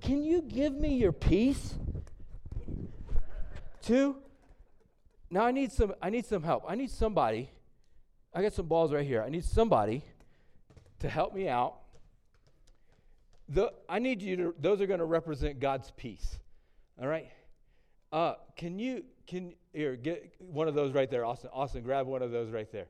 can 0.00 0.22
you 0.22 0.42
give 0.42 0.74
me 0.74 0.96
your 0.96 1.12
peace? 1.12 1.74
Too? 3.82 4.16
Now 5.36 5.44
I 5.44 5.52
need 5.52 5.70
some 5.70 5.92
I 6.00 6.08
need 6.08 6.24
some 6.24 6.42
help. 6.42 6.64
I 6.66 6.76
need 6.76 6.90
somebody. 6.90 7.50
I 8.32 8.40
got 8.40 8.54
some 8.54 8.64
balls 8.64 8.90
right 8.90 9.06
here. 9.06 9.22
I 9.22 9.28
need 9.28 9.44
somebody 9.44 10.02
to 11.00 11.10
help 11.10 11.34
me 11.34 11.46
out 11.46 11.74
the, 13.46 13.70
I 13.86 13.98
need 13.98 14.22
you 14.22 14.36
to, 14.36 14.54
those 14.58 14.80
are 14.80 14.86
going 14.86 15.00
to 15.00 15.04
represent 15.04 15.60
God's 15.60 15.90
peace. 15.90 16.38
All 16.98 17.06
right? 17.06 17.28
Uh, 18.10 18.36
can 18.56 18.78
you, 18.78 19.04
can, 19.26 19.52
here, 19.74 19.94
get 19.94 20.32
one 20.38 20.68
of 20.68 20.74
those 20.74 20.94
right 20.94 21.10
there, 21.10 21.26
Austin. 21.26 21.50
Austin, 21.52 21.82
grab 21.82 22.06
one 22.06 22.22
of 22.22 22.30
those 22.30 22.50
right 22.50 22.72
there. 22.72 22.86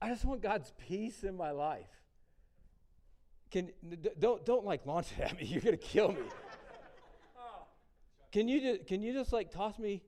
I 0.00 0.08
just 0.08 0.24
want 0.24 0.40
God's 0.40 0.72
peace 0.78 1.22
in 1.22 1.36
my 1.36 1.50
life. 1.50 1.90
Can, 3.50 3.72
don't, 4.18 4.46
don't 4.46 4.64
like 4.64 4.86
launch 4.86 5.08
it 5.18 5.24
at 5.24 5.38
me. 5.38 5.44
You're 5.44 5.60
going 5.60 5.76
to 5.76 5.84
kill 5.84 6.12
me. 6.12 6.22
Can 8.32 8.48
you 8.48 8.60
just, 8.60 8.86
can 8.86 9.02
you 9.02 9.14
just 9.14 9.32
like 9.32 9.50
toss 9.50 9.78
me? 9.78 10.02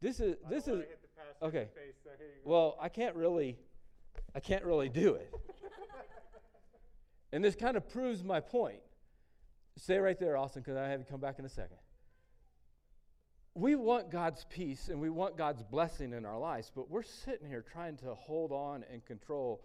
This 0.00 0.20
is, 0.20 0.36
this 0.50 0.68
is, 0.68 0.84
okay. 1.42 1.68
Face, 1.74 1.94
so 2.04 2.10
well, 2.44 2.76
I 2.80 2.88
can't 2.88 3.16
really, 3.16 3.56
I 4.34 4.40
can't 4.40 4.64
really 4.64 4.88
do 4.88 5.14
it. 5.14 5.32
and 7.32 7.42
this 7.42 7.54
kind 7.54 7.76
of 7.76 7.88
proves 7.88 8.22
my 8.22 8.40
point. 8.40 8.80
Stay 9.76 9.98
right 9.98 10.18
there, 10.18 10.36
Austin, 10.36 10.62
because 10.62 10.76
I 10.76 10.88
have 10.88 11.04
to 11.04 11.10
come 11.10 11.20
back 11.20 11.38
in 11.38 11.44
a 11.44 11.48
second. 11.48 11.76
We 13.54 13.74
want 13.74 14.10
God's 14.10 14.44
peace 14.50 14.88
and 14.88 15.00
we 15.00 15.08
want 15.08 15.38
God's 15.38 15.62
blessing 15.62 16.12
in 16.12 16.26
our 16.26 16.38
lives, 16.38 16.70
but 16.74 16.90
we're 16.90 17.02
sitting 17.02 17.48
here 17.48 17.62
trying 17.62 17.96
to 17.98 18.14
hold 18.14 18.52
on 18.52 18.84
and 18.92 19.04
control 19.04 19.64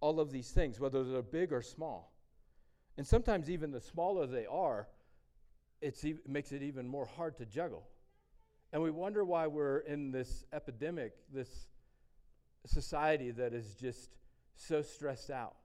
all 0.00 0.20
of 0.20 0.30
these 0.30 0.50
things, 0.50 0.78
whether 0.78 1.02
they're 1.02 1.22
big 1.22 1.52
or 1.52 1.62
small. 1.62 2.12
And 2.96 3.06
sometimes, 3.06 3.50
even 3.50 3.70
the 3.70 3.80
smaller 3.80 4.26
they 4.26 4.46
are, 4.46 4.86
it 5.80 5.96
makes 6.28 6.52
it 6.52 6.62
even 6.62 6.86
more 6.86 7.06
hard 7.06 7.36
to 7.38 7.46
juggle. 7.46 7.88
And 8.72 8.82
we 8.82 8.90
wonder 8.90 9.24
why 9.24 9.46
we're 9.48 9.80
in 9.80 10.10
this 10.10 10.44
epidemic, 10.52 11.12
this 11.32 11.66
society 12.64 13.30
that 13.32 13.52
is 13.52 13.74
just 13.74 14.10
so 14.56 14.80
stressed 14.80 15.30
out 15.30 15.56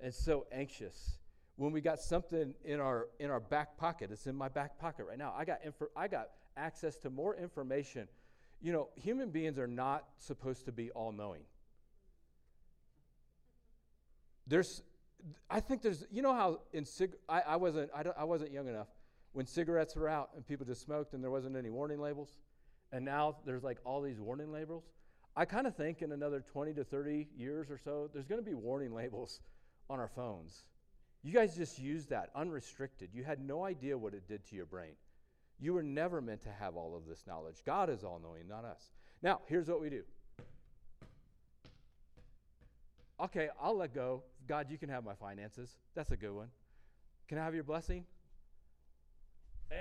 and 0.00 0.12
so 0.12 0.46
anxious. 0.52 1.16
When 1.56 1.72
we 1.72 1.80
got 1.80 2.00
something 2.00 2.54
in 2.64 2.80
our 2.80 3.08
in 3.18 3.30
our 3.30 3.40
back 3.40 3.78
pocket, 3.78 4.10
it's 4.12 4.26
in 4.26 4.34
my 4.34 4.48
back 4.48 4.78
pocket 4.78 5.06
right 5.08 5.16
now. 5.16 5.32
I 5.36 5.44
got 5.44 5.62
infor- 5.62 5.92
I 5.96 6.08
got 6.08 6.30
access 6.56 6.96
to 6.98 7.10
more 7.10 7.36
information. 7.36 8.08
You 8.60 8.72
know, 8.72 8.88
human 8.96 9.30
beings 9.30 9.58
are 9.58 9.66
not 9.66 10.04
supposed 10.18 10.66
to 10.66 10.72
be 10.72 10.90
all 10.90 11.12
knowing. 11.12 11.42
There's, 14.46 14.82
I 15.48 15.60
think 15.60 15.80
there's, 15.80 16.04
you 16.10 16.22
know 16.22 16.34
how 16.34 16.60
in 16.72 16.84
cig, 16.84 17.12
I, 17.28 17.40
I 17.40 17.56
wasn't 17.56 17.90
I, 17.94 18.04
I 18.18 18.24
wasn't 18.24 18.52
young 18.52 18.68
enough 18.68 18.88
when 19.34 19.46
cigarettes 19.46 19.96
were 19.96 20.08
out 20.08 20.30
and 20.34 20.46
people 20.46 20.64
just 20.64 20.80
smoked 20.80 21.12
and 21.12 21.22
there 21.22 21.30
wasn't 21.30 21.56
any 21.56 21.68
warning 21.68 22.00
labels, 22.00 22.38
and 22.92 23.04
now 23.04 23.36
there's 23.44 23.64
like 23.64 23.78
all 23.84 24.00
these 24.00 24.20
warning 24.20 24.50
labels. 24.52 24.84
I 25.36 25.44
kind 25.44 25.66
of 25.66 25.76
think 25.76 26.02
in 26.02 26.12
another 26.12 26.40
20 26.40 26.72
to 26.74 26.84
30 26.84 27.26
years 27.36 27.68
or 27.68 27.76
so, 27.76 28.08
there's 28.12 28.26
going 28.26 28.42
to 28.42 28.48
be 28.48 28.54
warning 28.54 28.94
labels 28.94 29.40
on 29.90 29.98
our 29.98 30.08
phones. 30.08 30.64
You 31.24 31.32
guys 31.32 31.56
just 31.56 31.78
used 31.78 32.10
that 32.10 32.30
unrestricted. 32.36 33.10
You 33.12 33.24
had 33.24 33.40
no 33.40 33.64
idea 33.64 33.98
what 33.98 34.14
it 34.14 34.28
did 34.28 34.44
to 34.46 34.56
your 34.56 34.66
brain. 34.66 34.92
You 35.58 35.74
were 35.74 35.82
never 35.82 36.20
meant 36.20 36.42
to 36.42 36.50
have 36.50 36.76
all 36.76 36.96
of 36.96 37.06
this 37.06 37.24
knowledge. 37.26 37.56
God 37.66 37.90
is 37.90 38.04
all 38.04 38.20
knowing, 38.22 38.46
not 38.48 38.64
us. 38.64 38.92
Now, 39.22 39.40
here's 39.46 39.68
what 39.68 39.80
we 39.80 39.90
do. 39.90 40.02
Okay, 43.20 43.48
I'll 43.60 43.76
let 43.76 43.94
go. 43.94 44.22
God, 44.46 44.66
you 44.70 44.78
can 44.78 44.88
have 44.90 45.04
my 45.04 45.14
finances. 45.14 45.76
That's 45.94 46.10
a 46.10 46.16
good 46.16 46.32
one. 46.32 46.48
Can 47.28 47.38
I 47.38 47.44
have 47.44 47.54
your 47.54 47.64
blessing? 47.64 48.04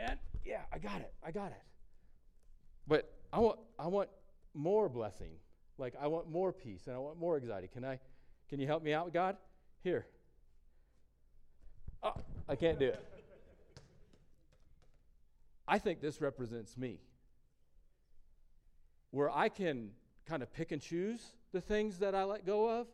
And 0.01 0.19
yeah, 0.45 0.62
I 0.71 0.77
got 0.77 1.01
it. 1.01 1.13
I 1.25 1.31
got 1.31 1.47
it. 1.47 1.62
But 2.88 3.12
I 3.31 3.39
want 3.39 3.59
I 3.79 3.88
want 3.88 4.09
more 4.53 4.89
blessing. 4.89 5.31
Like 5.77 5.93
I 6.00 6.07
want 6.07 6.29
more 6.29 6.51
peace 6.51 6.88
and 6.88 6.95
I 6.95 7.00
want 7.00 7.19
more 7.19 7.38
anxiety. 7.38 7.69
Can 7.71 7.85
I 7.85 8.00
can 8.50 8.59
you 8.59 8.67
help 8.67 8.83
me 8.83 8.93
out, 8.93 9.13
God? 9.13 9.38
Here. 9.83 10.05
Oh, 12.01 12.13
I 12.47 12.55
can't 12.55 12.77
do 12.77 12.88
it. 12.88 13.03
I 15.67 15.79
think 15.79 16.01
this 16.01 16.19
represents 16.19 16.77
me. 16.77 17.00
Where 19.12 19.29
I 19.29 19.47
can 19.50 19.91
kind 20.25 20.43
of 20.43 20.51
pick 20.53 20.71
and 20.71 20.81
choose 20.81 21.21
the 21.51 21.62
things 21.62 22.00
that 22.00 22.15
I 22.15 22.23
let 22.23 22.45
go 22.45 22.69
of, 22.69 22.88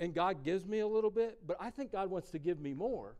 and 0.00 0.14
God 0.14 0.44
gives 0.44 0.66
me 0.66 0.80
a 0.80 0.86
little 0.86 1.10
bit, 1.10 1.38
but 1.46 1.56
I 1.60 1.70
think 1.70 1.92
God 1.92 2.10
wants 2.10 2.30
to 2.30 2.38
give 2.38 2.58
me 2.60 2.74
more. 2.74 3.16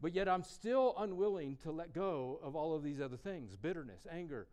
But 0.00 0.14
yet 0.14 0.28
I'm 0.28 0.42
still 0.42 0.94
unwilling 0.98 1.56
to 1.62 1.72
let 1.72 1.92
go 1.92 2.38
of 2.42 2.54
all 2.54 2.74
of 2.74 2.82
these 2.82 3.00
other 3.00 3.16
things 3.16 3.56
bitterness, 3.56 4.06
anger, 4.10 4.46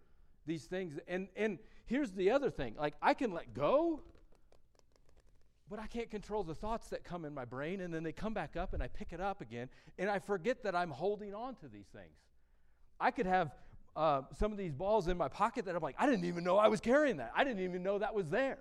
these 0.45 0.65
things. 0.65 0.97
And, 1.07 1.27
and 1.35 1.59
here's 1.85 2.11
the 2.11 2.31
other 2.31 2.49
thing 2.49 2.75
like, 2.77 2.95
I 3.01 3.13
can 3.13 3.31
let 3.31 3.53
go, 3.53 4.01
but 5.69 5.79
I 5.79 5.87
can't 5.87 6.09
control 6.09 6.43
the 6.43 6.55
thoughts 6.55 6.89
that 6.89 7.03
come 7.03 7.25
in 7.25 7.33
my 7.33 7.45
brain, 7.45 7.81
and 7.81 7.93
then 7.93 8.03
they 8.03 8.11
come 8.11 8.33
back 8.33 8.55
up, 8.55 8.73
and 8.73 8.83
I 8.83 8.87
pick 8.87 9.11
it 9.11 9.19
up 9.19 9.41
again, 9.41 9.69
and 9.97 10.09
I 10.09 10.19
forget 10.19 10.63
that 10.63 10.75
I'm 10.75 10.91
holding 10.91 11.33
on 11.33 11.55
to 11.55 11.67
these 11.67 11.87
things. 11.87 12.17
I 12.99 13.11
could 13.11 13.25
have 13.25 13.51
uh, 13.95 14.21
some 14.37 14.51
of 14.51 14.57
these 14.57 14.73
balls 14.73 15.07
in 15.07 15.17
my 15.17 15.27
pocket 15.27 15.65
that 15.65 15.75
I'm 15.75 15.81
like, 15.81 15.95
I 15.97 16.05
didn't 16.05 16.25
even 16.25 16.43
know 16.43 16.57
I 16.57 16.67
was 16.67 16.79
carrying 16.79 17.17
that. 17.17 17.31
I 17.35 17.43
didn't 17.43 17.63
even 17.63 17.83
know 17.83 17.99
that 17.99 18.13
was 18.13 18.29
there. 18.29 18.59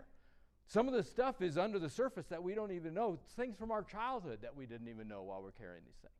Some 0.66 0.88
of 0.88 0.94
the 0.94 1.02
stuff 1.02 1.42
is 1.42 1.58
under 1.58 1.78
the 1.78 1.90
surface 1.90 2.26
that 2.26 2.42
we 2.42 2.54
don't 2.54 2.72
even 2.72 2.94
know, 2.94 3.18
things 3.36 3.56
from 3.56 3.70
our 3.70 3.82
childhood 3.82 4.38
that 4.42 4.56
we 4.56 4.66
didn't 4.66 4.88
even 4.88 5.08
know 5.08 5.22
while 5.22 5.42
we're 5.42 5.50
carrying 5.50 5.84
these 5.84 6.00
things. 6.00 6.14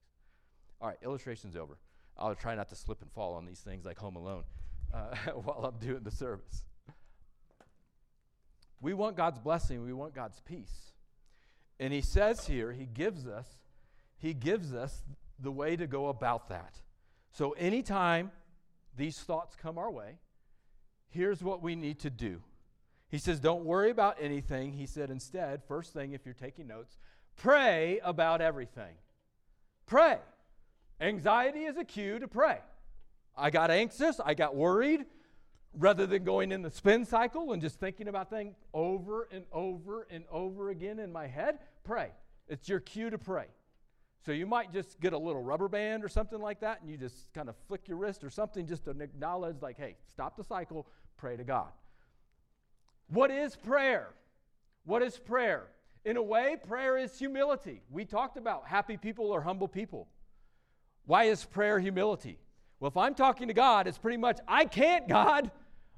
All 0.82 0.88
right, 0.88 0.98
illustration's 1.04 1.54
over. 1.54 1.78
I'll 2.18 2.34
try 2.34 2.56
not 2.56 2.68
to 2.70 2.74
slip 2.74 3.02
and 3.02 3.12
fall 3.12 3.34
on 3.34 3.46
these 3.46 3.60
things 3.60 3.84
like 3.84 3.98
Home 3.98 4.16
Alone 4.16 4.42
uh, 4.92 5.14
while 5.34 5.64
I'm 5.64 5.78
doing 5.78 6.02
the 6.02 6.10
service. 6.10 6.64
We 8.80 8.92
want 8.92 9.16
God's 9.16 9.38
blessing, 9.38 9.84
we 9.84 9.92
want 9.92 10.12
God's 10.12 10.40
peace. 10.40 10.90
And 11.78 11.92
he 11.92 12.00
says 12.00 12.48
here, 12.48 12.72
he 12.72 12.84
gives 12.84 13.28
us, 13.28 13.46
he 14.18 14.34
gives 14.34 14.74
us 14.74 15.04
the 15.38 15.52
way 15.52 15.76
to 15.76 15.86
go 15.86 16.08
about 16.08 16.48
that. 16.48 16.80
So 17.30 17.52
anytime 17.52 18.32
these 18.96 19.18
thoughts 19.18 19.54
come 19.54 19.78
our 19.78 19.90
way, 19.90 20.18
here's 21.10 21.44
what 21.44 21.62
we 21.62 21.76
need 21.76 22.00
to 22.00 22.10
do. 22.10 22.42
He 23.08 23.18
says, 23.18 23.38
Don't 23.38 23.64
worry 23.64 23.90
about 23.90 24.16
anything. 24.20 24.72
He 24.72 24.86
said, 24.86 25.10
instead, 25.10 25.62
first 25.68 25.92
thing, 25.92 26.12
if 26.12 26.24
you're 26.24 26.34
taking 26.34 26.66
notes, 26.66 26.96
pray 27.36 28.00
about 28.02 28.40
everything. 28.40 28.94
Pray. 29.86 30.18
Anxiety 31.02 31.64
is 31.64 31.76
a 31.76 31.84
cue 31.84 32.20
to 32.20 32.28
pray. 32.28 32.60
I 33.36 33.50
got 33.50 33.72
anxious, 33.72 34.20
I 34.24 34.34
got 34.34 34.54
worried. 34.54 35.04
Rather 35.74 36.06
than 36.06 36.22
going 36.22 36.52
in 36.52 36.60
the 36.60 36.70
spin 36.70 37.06
cycle 37.06 37.52
and 37.52 37.62
just 37.62 37.80
thinking 37.80 38.06
about 38.06 38.28
things 38.28 38.54
over 38.74 39.26
and 39.32 39.44
over 39.50 40.06
and 40.10 40.24
over 40.30 40.68
again 40.68 40.98
in 40.98 41.10
my 41.10 41.26
head, 41.26 41.60
pray. 41.82 42.10
It's 42.46 42.68
your 42.68 42.78
cue 42.78 43.08
to 43.08 43.16
pray. 43.16 43.46
So 44.24 44.32
you 44.32 44.46
might 44.46 44.70
just 44.70 45.00
get 45.00 45.14
a 45.14 45.18
little 45.18 45.42
rubber 45.42 45.68
band 45.68 46.04
or 46.04 46.08
something 46.08 46.40
like 46.40 46.60
that 46.60 46.82
and 46.82 46.90
you 46.90 46.98
just 46.98 47.32
kind 47.32 47.48
of 47.48 47.56
flick 47.68 47.88
your 47.88 47.96
wrist 47.96 48.22
or 48.22 48.28
something 48.28 48.66
just 48.66 48.84
to 48.84 48.90
acknowledge, 48.90 49.62
like, 49.62 49.78
hey, 49.78 49.96
stop 50.12 50.36
the 50.36 50.44
cycle, 50.44 50.86
pray 51.16 51.36
to 51.36 51.44
God. 51.44 51.70
What 53.08 53.30
is 53.30 53.56
prayer? 53.56 54.10
What 54.84 55.02
is 55.02 55.16
prayer? 55.16 55.68
In 56.04 56.18
a 56.18 56.22
way, 56.22 56.56
prayer 56.68 56.98
is 56.98 57.18
humility. 57.18 57.80
We 57.90 58.04
talked 58.04 58.36
about 58.36 58.66
happy 58.66 58.98
people 58.98 59.30
or 59.30 59.40
humble 59.40 59.68
people. 59.68 60.06
Why 61.06 61.24
is 61.24 61.44
prayer 61.44 61.78
humility? 61.78 62.38
Well, 62.80 62.88
if 62.88 62.96
I'm 62.96 63.14
talking 63.14 63.48
to 63.48 63.54
God, 63.54 63.86
it's 63.86 63.98
pretty 63.98 64.16
much, 64.16 64.38
I 64.48 64.64
can't, 64.64 65.08
God. 65.08 65.50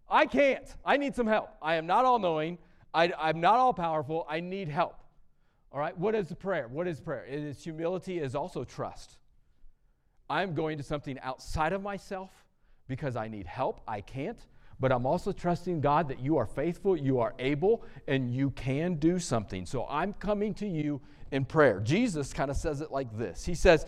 I 0.08 0.26
can't. 0.26 0.66
I 0.84 0.96
need 0.96 1.14
some 1.14 1.26
help. 1.26 1.50
I 1.62 1.76
am 1.76 1.86
not 1.86 2.04
all 2.04 2.18
knowing. 2.18 2.58
I, 2.92 3.12
am 3.18 3.40
not 3.40 3.56
all 3.56 3.72
powerful. 3.72 4.26
I 4.28 4.40
need 4.40 4.68
help. 4.68 4.96
All 5.72 5.80
right, 5.80 5.96
what 5.98 6.14
is 6.14 6.28
the 6.28 6.36
prayer? 6.36 6.68
What 6.68 6.86
is 6.86 7.00
prayer? 7.00 7.26
It 7.26 7.40
is 7.40 7.62
humility, 7.62 8.18
is 8.18 8.34
also 8.34 8.64
trust. 8.64 9.18
I'm 10.30 10.54
going 10.54 10.78
to 10.78 10.84
something 10.84 11.18
outside 11.20 11.72
of 11.72 11.82
myself 11.82 12.30
because 12.86 13.16
I 13.16 13.28
need 13.28 13.46
help. 13.46 13.80
I 13.88 14.00
can't. 14.00 14.38
But 14.80 14.92
I'm 14.92 15.06
also 15.06 15.32
trusting 15.32 15.80
God 15.80 16.08
that 16.08 16.20
you 16.20 16.36
are 16.36 16.46
faithful, 16.46 16.96
you 16.96 17.18
are 17.20 17.34
able, 17.38 17.84
and 18.08 18.32
you 18.32 18.50
can 18.50 18.96
do 18.96 19.18
something. 19.18 19.66
So 19.66 19.86
I'm 19.88 20.12
coming 20.14 20.54
to 20.54 20.66
you 20.66 21.00
in 21.30 21.44
prayer. 21.44 21.80
Jesus 21.80 22.32
kind 22.32 22.50
of 22.50 22.56
says 22.56 22.80
it 22.80 22.90
like 22.90 23.16
this 23.16 23.44
He 23.44 23.54
says, 23.54 23.86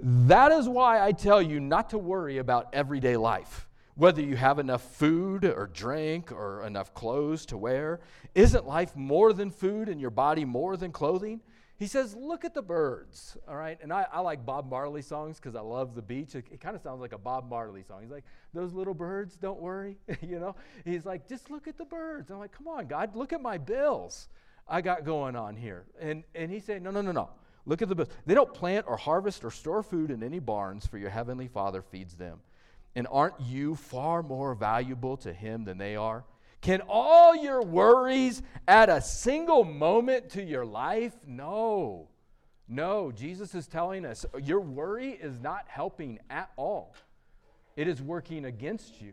that 0.00 0.52
is 0.52 0.68
why 0.68 1.04
I 1.04 1.12
tell 1.12 1.42
you 1.42 1.60
not 1.60 1.90
to 1.90 1.98
worry 1.98 2.38
about 2.38 2.68
everyday 2.72 3.16
life, 3.16 3.68
whether 3.96 4.22
you 4.22 4.36
have 4.36 4.58
enough 4.58 4.82
food 4.82 5.44
or 5.44 5.68
drink 5.72 6.30
or 6.30 6.64
enough 6.64 6.94
clothes 6.94 7.46
to 7.46 7.56
wear. 7.56 8.00
Isn't 8.34 8.66
life 8.66 8.94
more 8.94 9.32
than 9.32 9.50
food 9.50 9.88
and 9.88 10.00
your 10.00 10.10
body 10.10 10.44
more 10.44 10.76
than 10.76 10.92
clothing? 10.92 11.40
He 11.78 11.86
says, 11.86 12.14
Look 12.14 12.44
at 12.44 12.54
the 12.54 12.62
birds, 12.62 13.36
all 13.48 13.56
right? 13.56 13.78
And 13.80 13.92
I, 13.92 14.06
I 14.12 14.20
like 14.20 14.44
Bob 14.44 14.68
Marley 14.68 15.02
songs 15.02 15.38
because 15.38 15.54
I 15.54 15.60
love 15.60 15.94
the 15.94 16.02
beach. 16.02 16.34
It, 16.34 16.46
it 16.50 16.60
kind 16.60 16.74
of 16.74 16.82
sounds 16.82 17.00
like 17.00 17.12
a 17.12 17.18
Bob 17.18 17.48
Marley 17.48 17.82
song. 17.82 18.02
He's 18.02 18.10
like, 18.10 18.24
Those 18.52 18.72
little 18.72 18.94
birds, 18.94 19.36
don't 19.36 19.60
worry. 19.60 19.96
you 20.20 20.40
know? 20.40 20.56
He's 20.84 21.06
like, 21.06 21.28
Just 21.28 21.50
look 21.50 21.68
at 21.68 21.78
the 21.78 21.84
birds. 21.84 22.30
I'm 22.30 22.38
like, 22.38 22.52
Come 22.52 22.66
on, 22.66 22.86
God, 22.86 23.14
look 23.14 23.32
at 23.32 23.40
my 23.40 23.58
bills 23.58 24.28
I 24.68 24.80
got 24.80 25.04
going 25.04 25.34
on 25.34 25.56
here. 25.56 25.86
And, 26.00 26.24
and 26.34 26.50
he 26.50 26.60
said, 26.60 26.82
No, 26.82 26.90
no, 26.90 27.00
no, 27.00 27.12
no. 27.12 27.30
Look 27.68 27.82
at 27.82 27.90
the 27.90 27.94
bills. 27.94 28.08
They 28.24 28.34
don't 28.34 28.52
plant 28.52 28.86
or 28.88 28.96
harvest 28.96 29.44
or 29.44 29.50
store 29.50 29.82
food 29.82 30.10
in 30.10 30.22
any 30.22 30.38
barns, 30.38 30.86
for 30.86 30.96
your 30.96 31.10
heavenly 31.10 31.48
Father 31.48 31.82
feeds 31.82 32.14
them. 32.14 32.40
And 32.96 33.06
aren't 33.10 33.38
you 33.42 33.74
far 33.74 34.22
more 34.22 34.54
valuable 34.54 35.18
to 35.18 35.32
Him 35.34 35.64
than 35.64 35.76
they 35.76 35.94
are? 35.94 36.24
Can 36.62 36.80
all 36.88 37.36
your 37.36 37.62
worries 37.62 38.42
add 38.66 38.88
a 38.88 39.02
single 39.02 39.64
moment 39.64 40.30
to 40.30 40.42
your 40.42 40.64
life? 40.64 41.12
No. 41.26 42.08
No, 42.66 43.12
Jesus 43.12 43.54
is 43.54 43.66
telling 43.66 44.06
us 44.06 44.24
your 44.42 44.60
worry 44.60 45.10
is 45.10 45.38
not 45.38 45.66
helping 45.68 46.20
at 46.30 46.50
all. 46.56 46.94
It 47.76 47.86
is 47.86 48.00
working 48.00 48.46
against 48.46 49.02
you. 49.02 49.12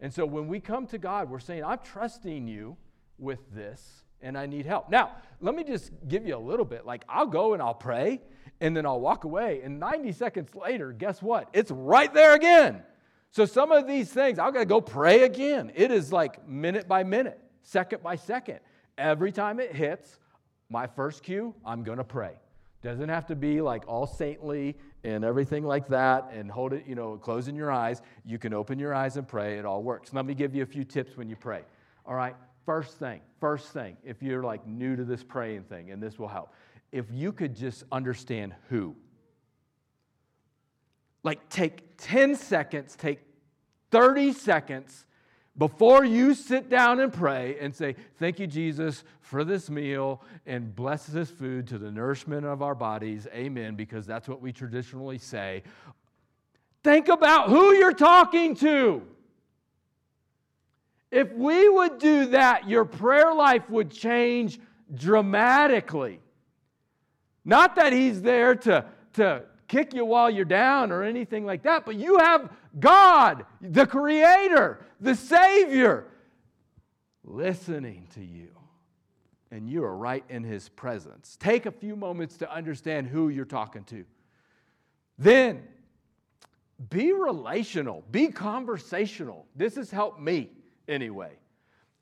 And 0.00 0.14
so 0.14 0.24
when 0.24 0.46
we 0.46 0.60
come 0.60 0.86
to 0.86 0.98
God, 0.98 1.28
we're 1.28 1.40
saying, 1.40 1.64
I'm 1.64 1.80
trusting 1.84 2.46
you 2.46 2.76
with 3.18 3.40
this 3.52 4.01
and 4.22 4.38
I 4.38 4.46
need 4.46 4.66
help. 4.66 4.90
Now, 4.90 5.12
let 5.40 5.54
me 5.54 5.64
just 5.64 5.90
give 6.08 6.26
you 6.26 6.36
a 6.36 6.38
little 6.38 6.64
bit. 6.64 6.86
Like, 6.86 7.04
I'll 7.08 7.26
go 7.26 7.54
and 7.54 7.62
I'll 7.62 7.74
pray 7.74 8.20
and 8.60 8.76
then 8.76 8.86
I'll 8.86 9.00
walk 9.00 9.24
away. 9.24 9.60
And 9.62 9.80
90 9.80 10.12
seconds 10.12 10.54
later, 10.54 10.92
guess 10.92 11.20
what? 11.20 11.48
It's 11.52 11.70
right 11.70 12.12
there 12.14 12.34
again. 12.34 12.82
So 13.30 13.44
some 13.44 13.72
of 13.72 13.86
these 13.86 14.10
things, 14.12 14.38
I've 14.38 14.52
got 14.52 14.60
to 14.60 14.66
go 14.66 14.80
pray 14.80 15.22
again. 15.22 15.72
It 15.74 15.90
is 15.90 16.12
like 16.12 16.46
minute 16.46 16.86
by 16.86 17.02
minute, 17.02 17.40
second 17.62 18.02
by 18.02 18.16
second. 18.16 18.60
Every 18.98 19.32
time 19.32 19.58
it 19.58 19.74
hits 19.74 20.18
my 20.68 20.86
first 20.86 21.22
cue, 21.22 21.54
I'm 21.64 21.82
going 21.82 21.98
to 21.98 22.04
pray. 22.04 22.34
Doesn't 22.82 23.08
have 23.08 23.26
to 23.26 23.36
be 23.36 23.60
like 23.60 23.84
all 23.86 24.06
saintly 24.06 24.76
and 25.04 25.24
everything 25.24 25.64
like 25.64 25.88
that 25.88 26.30
and 26.32 26.50
hold 26.50 26.72
it, 26.72 26.84
you 26.86 26.94
know, 26.94 27.16
closing 27.16 27.56
your 27.56 27.70
eyes. 27.70 28.02
You 28.24 28.38
can 28.38 28.52
open 28.52 28.78
your 28.78 28.92
eyes 28.92 29.16
and 29.16 29.26
pray. 29.26 29.58
It 29.58 29.64
all 29.64 29.82
works. 29.82 30.12
Let 30.12 30.26
me 30.26 30.34
give 30.34 30.54
you 30.54 30.62
a 30.62 30.66
few 30.66 30.84
tips 30.84 31.16
when 31.16 31.28
you 31.28 31.36
pray. 31.36 31.62
All 32.04 32.14
right. 32.14 32.36
First 32.64 32.98
thing, 32.98 33.20
first 33.40 33.68
thing, 33.72 33.96
if 34.04 34.22
you're 34.22 34.42
like 34.42 34.66
new 34.66 34.94
to 34.96 35.04
this 35.04 35.24
praying 35.24 35.64
thing, 35.64 35.90
and 35.90 36.02
this 36.02 36.18
will 36.18 36.28
help, 36.28 36.52
if 36.92 37.06
you 37.10 37.32
could 37.32 37.56
just 37.56 37.84
understand 37.90 38.54
who. 38.68 38.94
Like 41.24 41.48
take 41.48 41.96
10 41.98 42.36
seconds, 42.36 42.94
take 42.96 43.20
30 43.90 44.32
seconds 44.32 45.06
before 45.56 46.04
you 46.04 46.34
sit 46.34 46.68
down 46.68 47.00
and 47.00 47.12
pray 47.12 47.56
and 47.60 47.74
say, 47.74 47.94
Thank 48.18 48.38
you, 48.38 48.46
Jesus, 48.46 49.04
for 49.20 49.44
this 49.44 49.68
meal 49.68 50.22
and 50.46 50.74
bless 50.74 51.06
this 51.06 51.30
food 51.30 51.66
to 51.68 51.78
the 51.78 51.90
nourishment 51.90 52.46
of 52.46 52.62
our 52.62 52.74
bodies. 52.74 53.26
Amen, 53.34 53.74
because 53.74 54.06
that's 54.06 54.28
what 54.28 54.40
we 54.40 54.52
traditionally 54.52 55.18
say. 55.18 55.62
Think 56.82 57.08
about 57.08 57.48
who 57.48 57.72
you're 57.74 57.92
talking 57.92 58.54
to. 58.56 59.02
If 61.12 61.30
we 61.34 61.68
would 61.68 61.98
do 61.98 62.26
that, 62.28 62.66
your 62.66 62.86
prayer 62.86 63.34
life 63.34 63.68
would 63.68 63.90
change 63.90 64.58
dramatically. 64.94 66.20
Not 67.44 67.76
that 67.76 67.92
He's 67.92 68.22
there 68.22 68.54
to, 68.54 68.86
to 69.14 69.42
kick 69.68 69.92
you 69.92 70.06
while 70.06 70.30
you're 70.30 70.46
down 70.46 70.90
or 70.90 71.02
anything 71.02 71.44
like 71.44 71.64
that, 71.64 71.84
but 71.84 71.96
you 71.96 72.16
have 72.16 72.50
God, 72.80 73.44
the 73.60 73.86
Creator, 73.86 74.86
the 75.02 75.14
Savior, 75.14 76.06
listening 77.24 78.08
to 78.14 78.24
you. 78.24 78.48
And 79.50 79.68
you 79.68 79.84
are 79.84 79.94
right 79.94 80.24
in 80.30 80.42
His 80.42 80.70
presence. 80.70 81.36
Take 81.38 81.66
a 81.66 81.70
few 81.70 81.94
moments 81.94 82.38
to 82.38 82.50
understand 82.50 83.06
who 83.06 83.28
you're 83.28 83.44
talking 83.44 83.84
to. 83.84 84.06
Then, 85.18 85.62
be 86.88 87.12
relational, 87.12 88.02
be 88.10 88.28
conversational. 88.28 89.44
This 89.54 89.76
has 89.76 89.90
helped 89.90 90.18
me 90.18 90.48
anyway. 90.92 91.32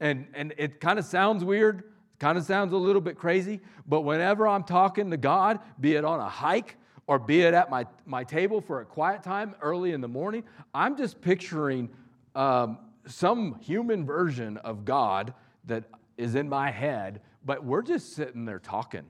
And, 0.01 0.27
and 0.35 0.55
it 0.59 0.81
kind 0.81 0.99
of 0.99 1.05
sounds 1.05 1.45
weird, 1.45 1.85
kind 2.19 2.37
of 2.37 2.45
sounds 2.45 2.73
a 2.73 2.77
little 2.77 3.01
bit 3.01 3.17
crazy, 3.17 3.61
but 3.87 4.03
whenever 4.03 4.49
I'm 4.49 4.65
talking 4.65 5.11
to 5.11 5.17
God, 5.17 5.61
be 5.79 5.95
it 5.95 6.05
on 6.05 6.21
a 6.21 6.29
hike 6.29 6.77
or 7.07 7.19
be 7.19 7.43
it 7.43 7.55
at 7.55 7.71
my, 7.71 7.87
my 8.07 8.25
table 8.25 8.61
for 8.61 8.81
a 8.81 8.85
quiet 8.85 9.23
time 9.23 9.55
early 9.61 9.93
in 9.93 10.01
the 10.01 10.09
morning, 10.09 10.45
I'm 10.75 10.97
just 10.97 11.21
picturing 11.21 11.91
um, 12.35 12.79
some 13.07 13.59
human 13.61 14.07
version 14.07 14.57
of 14.59 14.85
God 14.85 15.35
that 15.65 15.85
is 16.17 16.35
in 16.35 16.49
my 16.49 16.71
head, 16.71 17.21
but 17.45 17.65
we're 17.65 17.83
just 17.83 18.15
sitting 18.15 18.45
there 18.45 18.59
talking. 18.59 19.05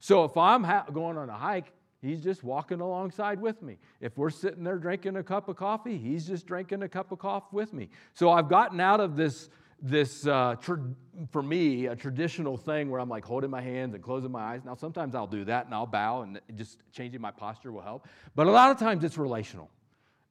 So 0.00 0.24
if 0.24 0.36
I'm 0.36 0.64
ha- 0.64 0.86
going 0.92 1.16
on 1.16 1.28
a 1.28 1.36
hike, 1.36 1.72
he's 2.00 2.22
just 2.22 2.42
walking 2.44 2.80
alongside 2.80 3.40
with 3.40 3.62
me. 3.62 3.78
If 4.00 4.16
we're 4.16 4.30
sitting 4.30 4.64
there 4.64 4.78
drinking 4.78 5.16
a 5.16 5.22
cup 5.22 5.48
of 5.48 5.56
coffee, 5.56 5.98
he's 5.98 6.26
just 6.26 6.46
drinking 6.46 6.82
a 6.82 6.88
cup 6.88 7.12
of 7.12 7.18
coffee 7.18 7.48
with 7.52 7.72
me. 7.72 7.88
So 8.14 8.30
I've 8.30 8.48
gotten 8.48 8.80
out 8.80 9.00
of 9.00 9.16
this 9.16 9.50
this, 9.80 10.26
uh, 10.26 10.56
tra- 10.60 10.82
for 11.30 11.42
me, 11.42 11.86
a 11.86 11.94
traditional 11.94 12.56
thing 12.56 12.90
where 12.90 13.00
I'm 13.00 13.08
like 13.08 13.24
holding 13.24 13.50
my 13.50 13.60
hands 13.60 13.94
and 13.94 14.02
closing 14.02 14.32
my 14.32 14.40
eyes. 14.40 14.64
Now, 14.64 14.74
sometimes 14.74 15.14
I'll 15.14 15.26
do 15.26 15.44
that 15.44 15.66
and 15.66 15.74
I'll 15.74 15.86
bow 15.86 16.22
and 16.22 16.40
just 16.56 16.78
changing 16.92 17.20
my 17.20 17.30
posture 17.30 17.70
will 17.70 17.82
help. 17.82 18.08
But 18.34 18.48
a 18.48 18.50
lot 18.50 18.70
of 18.70 18.78
times 18.78 19.04
it's 19.04 19.16
relational. 19.16 19.70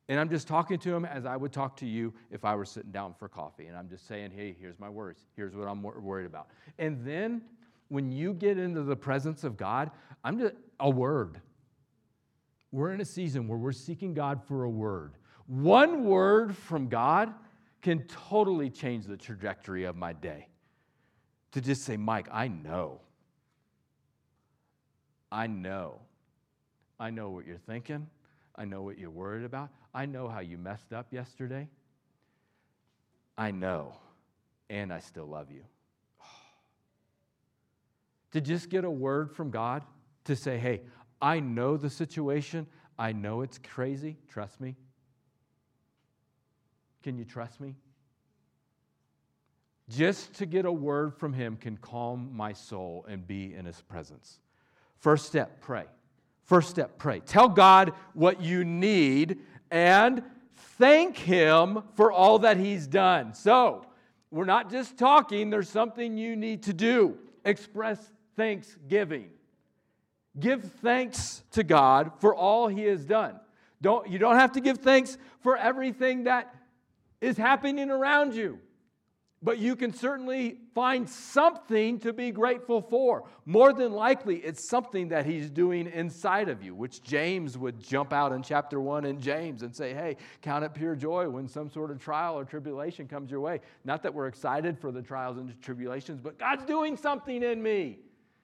And 0.10 0.20
I'm 0.20 0.30
just 0.30 0.48
talking 0.48 0.80
to 0.80 0.96
him 0.96 1.06
as 1.06 1.26
I 1.26 1.36
would 1.36 1.52
talk 1.52 1.76
to 1.78 1.86
you 1.86 2.13
if 2.32 2.46
I 2.46 2.56
were 2.56 2.65
sitting 2.65 2.91
down 2.91 3.13
for 3.13 3.28
coffee. 3.28 3.68
And 3.68 3.76
I'm 3.76 3.89
just 3.89 4.08
saying, 4.08 4.32
hey, 4.32 4.56
here's 4.60 4.80
my 4.80 4.89
worries. 4.89 5.26
Here's 5.36 5.54
what 5.54 5.68
I'm 5.68 5.82
worried 5.82 6.26
about. 6.26 6.48
And 6.78 7.06
then 7.06 7.41
when 7.89 8.12
you 8.12 8.34
get 8.34 8.58
into 8.58 8.84
the 8.84 8.96
presence 8.96 9.44
of 9.44 9.58
God, 9.58 9.91
I'm 10.24 10.39
just 10.39 10.56
a 10.80 10.89
word. 10.89 11.41
We're 12.71 12.91
in 12.91 13.01
a 13.01 13.06
season 13.06 13.47
where 13.47 13.58
we're 13.58 13.71
seeking 13.71 14.13
God 14.13 14.41
for 14.47 14.63
a 14.63 14.69
word. 14.69 15.13
One 15.47 16.03
word 16.03 16.56
from 16.56 16.89
God 16.89 17.34
can 17.82 18.03
totally 18.08 18.69
change 18.69 19.06
the 19.06 19.17
trajectory 19.17 19.86
of 19.86 19.95
my 19.95 20.13
day. 20.13 20.49
To 21.53 21.62
just 21.62 21.84
say, 21.84 21.95
Mike, 21.95 22.27
I 22.32 22.49
know. 22.49 22.99
I 25.32 25.47
know. 25.47 26.01
I 26.99 27.10
know 27.10 27.30
what 27.30 27.45
you're 27.45 27.58
thinking. 27.58 28.08
I 28.56 28.65
know 28.65 28.82
what 28.82 28.97
you're 28.97 29.10
worried 29.10 29.45
about. 29.45 29.69
I 29.93 30.06
know 30.06 30.27
how 30.27 30.39
you 30.39 30.58
messed 30.58 30.91
up 30.91 31.13
yesterday. 31.13 31.69
I 33.38 33.51
know. 33.51 33.93
And 34.69 34.91
I 34.91 34.99
still 34.99 35.27
love 35.27 35.51
you. 35.51 35.63
To 38.32 38.41
just 38.41 38.69
get 38.69 38.84
a 38.84 38.91
word 38.91 39.32
from 39.32 39.51
God 39.51 39.84
to 40.25 40.36
say, 40.36 40.58
hey, 40.58 40.82
I 41.21 41.39
know 41.39 41.77
the 41.77 41.89
situation. 41.89 42.67
I 42.97 43.12
know 43.12 43.41
it's 43.41 43.60
crazy. 43.60 44.17
Trust 44.30 44.60
me. 44.60 44.75
Can 47.03 47.17
you 47.17 47.25
trust 47.25 47.60
me? 47.60 47.75
Just 49.89 50.34
to 50.36 50.45
get 50.45 50.65
a 50.65 50.71
word 50.71 51.15
from 51.15 51.32
him 51.32 51.56
can 51.56 51.77
calm 51.77 52.32
my 52.34 52.53
soul 52.53 53.06
and 53.08 53.25
be 53.25 53.53
in 53.53 53.65
his 53.65 53.82
presence. 53.82 54.39
First 54.97 55.25
step, 55.27 55.62
pray. 55.62 55.86
First 56.43 56.69
step, 56.69 56.97
pray. 56.97 57.21
Tell 57.21 57.47
God 57.47 57.93
what 58.13 58.41
you 58.41 58.65
need 58.65 59.39
and 59.71 60.23
thank 60.77 61.17
him 61.17 61.84
for 61.95 62.12
all 62.12 62.39
that 62.39 62.58
he's 62.58 62.88
done. 62.88 63.34
So, 63.34 63.86
we're 64.30 64.45
not 64.45 64.69
just 64.69 64.97
talking, 64.97 65.49
there's 65.49 65.69
something 65.69 66.17
you 66.17 66.36
need 66.36 66.63
to 66.63 66.73
do. 66.73 67.17
Express 67.45 68.12
thanksgiving. 68.36 69.30
Give 70.39 70.63
thanks 70.82 71.43
to 71.52 71.63
God 71.63 72.12
for 72.19 72.36
all 72.36 72.67
he 72.67 72.84
has 72.84 73.06
done. 73.06 73.39
Don't, 73.82 74.10
you 74.10 74.19
don't 74.19 74.38
have 74.38 74.54
to 74.54 74.62
give 74.62 74.80
thanks 74.80 75.17
for 75.41 75.58
everything 75.58 76.26
that 76.26 76.54
is 77.21 77.38
happening 77.38 77.89
around 77.89 78.34
you. 78.34 78.60
But 79.41 79.60
you 79.60 79.76
can 79.76 79.93
certainly 79.93 80.58
find 80.73 81.08
something 81.08 82.00
to 82.00 82.12
be 82.12 82.32
grateful 82.32 82.82
for. 82.82 83.26
More 83.45 83.71
than 83.71 83.91
likely, 83.91 84.38
it's 84.38 84.67
something 84.67 85.10
that 85.10 85.28
he's 85.28 85.52
doing 85.52 85.86
inside 85.88 86.50
of 86.50 86.63
you, 86.63 86.73
which 86.73 87.04
James 87.04 87.56
would 87.56 87.80
jump 87.80 88.13
out 88.13 88.32
in 88.32 88.41
chapter 88.41 88.82
1 88.82 89.06
in 89.06 89.21
James 89.21 89.62
and 89.62 89.76
say, 89.76 89.93
Hey, 89.93 90.17
count 90.41 90.65
it 90.65 90.73
pure 90.73 90.95
joy 90.95 91.30
when 91.30 91.47
some 91.47 91.69
sort 91.69 91.91
of 91.91 92.00
trial 92.00 92.34
or 92.38 92.45
tribulation 92.45 93.08
comes 93.08 93.30
your 93.30 93.39
way. 93.39 93.62
Not 93.86 94.02
that 94.04 94.13
we're 94.13 94.28
excited 94.28 94.80
for 94.80 94.91
the 94.91 95.04
trials 95.04 95.38
and 95.38 95.62
tribulations, 95.62 96.19
but 96.19 96.39
God's 96.39 96.65
doing 96.65 96.97
something 96.97 97.43
in 97.43 97.62
me. 97.62 98.00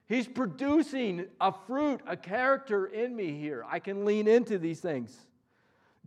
He's 0.08 0.28
producing 0.28 1.28
a 1.39 1.54
fruit, 1.66 2.02
a 2.06 2.18
character 2.18 2.86
in 2.86 3.16
me 3.16 3.39
here. 3.39 3.66
I 3.70 3.80
can 3.80 4.06
lean 4.06 4.28
into 4.28 4.58
these 4.58 4.80
things. 4.80 5.16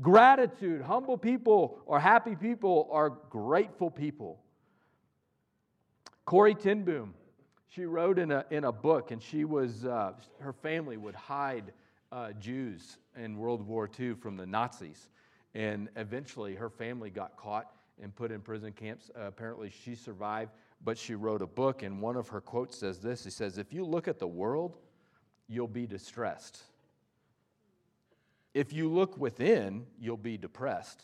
Gratitude, 0.03 0.83
humble 0.83 1.17
people 1.17 1.79
or 1.87 1.99
happy 1.99 2.37
people 2.37 2.89
are 2.93 3.11
grateful 3.31 3.91
people. 3.91 4.39
Corrie 6.27 6.55
ten 6.55 6.83
Boom, 6.83 7.15
she 7.69 7.85
wrote 7.85 8.19
in 8.19 8.31
a, 8.31 8.45
in 8.51 8.65
a 8.65 8.73
book, 8.73 9.11
and 9.11 9.23
she 9.23 9.45
was, 9.45 9.85
uh, 9.85 10.13
her 10.41 10.53
family 10.53 10.97
would 10.97 11.15
hide 11.15 11.73
uh, 12.13 12.33
Jews 12.33 12.99
in 13.17 13.39
World 13.39 13.67
War 13.67 13.89
II 13.99 14.15
from 14.15 14.37
the 14.37 14.47
Nazis. 14.47 15.09
And 15.55 15.89
eventually 15.97 16.55
her 16.55 16.69
family 16.69 17.11
got 17.11 17.37
caught 17.37 17.71
and 18.03 18.15
put 18.15 18.31
in 18.31 18.41
prison 18.41 18.73
camps. 18.73 19.11
Uh, 19.17 19.23
apparently 19.23 19.71
she 19.71 19.95
survived, 19.95 20.51
but 20.87 20.97
she 20.97 21.17
wrote 21.17 21.43
a 21.43 21.49
book, 21.49 21.83
and 21.83 22.01
one 22.01 22.15
of 22.15 22.29
her 22.29 22.41
quotes 22.41 22.79
says 22.79 23.01
this 23.01 23.25
He 23.25 23.31
says, 23.31 23.59
If 23.59 23.73
you 23.73 23.85
look 23.85 24.07
at 24.07 24.21
the 24.21 24.27
world, 24.27 24.77
you'll 25.49 25.67
be 25.67 25.85
distressed. 25.85 26.63
If 28.55 28.73
you 28.73 28.89
look 28.89 29.19
within, 29.19 29.85
you'll 30.01 30.17
be 30.17 30.39
depressed. 30.39 31.03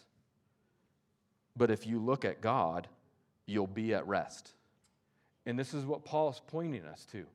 But 1.56 1.70
if 1.70 1.84
you 1.84 1.98
look 1.98 2.24
at 2.24 2.40
God, 2.40 2.86
you'll 3.44 3.66
be 3.66 3.92
at 3.92 4.06
rest. 4.06 4.52
And 5.44 5.58
this 5.58 5.74
is 5.74 5.84
what 5.84 6.04
Paul's 6.04 6.40
pointing 6.46 6.84
us 6.86 7.04
to. 7.10 7.26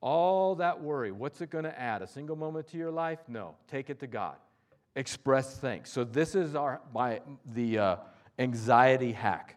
All 0.00 0.56
that 0.56 0.82
worry, 0.82 1.12
what's 1.12 1.40
it 1.40 1.50
going 1.50 1.64
to 1.64 1.80
add? 1.80 2.02
A 2.02 2.06
single 2.08 2.36
moment 2.36 2.66
to 2.68 2.78
your 2.78 2.90
life? 2.90 3.20
No. 3.28 3.54
Take 3.68 3.90
it 3.90 4.00
to 4.00 4.08
God. 4.08 4.36
Express 4.96 5.56
thanks. 5.58 5.92
So 5.92 6.02
this 6.02 6.34
is 6.34 6.56
our 6.56 6.80
my 6.92 7.20
the 7.46 7.78
uh, 7.78 7.96
anxiety 8.40 9.12
hack. 9.12 9.56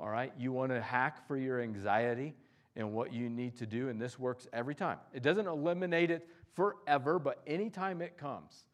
All 0.00 0.08
right, 0.08 0.32
you 0.38 0.50
want 0.50 0.72
to 0.72 0.80
hack 0.80 1.28
for 1.28 1.36
your 1.36 1.60
anxiety 1.60 2.34
and 2.74 2.92
what 2.92 3.12
you 3.12 3.28
need 3.28 3.58
to 3.58 3.66
do, 3.66 3.90
and 3.90 4.00
this 4.00 4.18
works 4.18 4.48
every 4.50 4.74
time. 4.74 4.96
It 5.12 5.22
doesn't 5.22 5.46
eliminate 5.46 6.10
it 6.10 6.26
forever, 6.54 7.18
but 7.18 7.42
anytime 7.46 8.00
it 8.00 8.16
comes, 8.16 8.64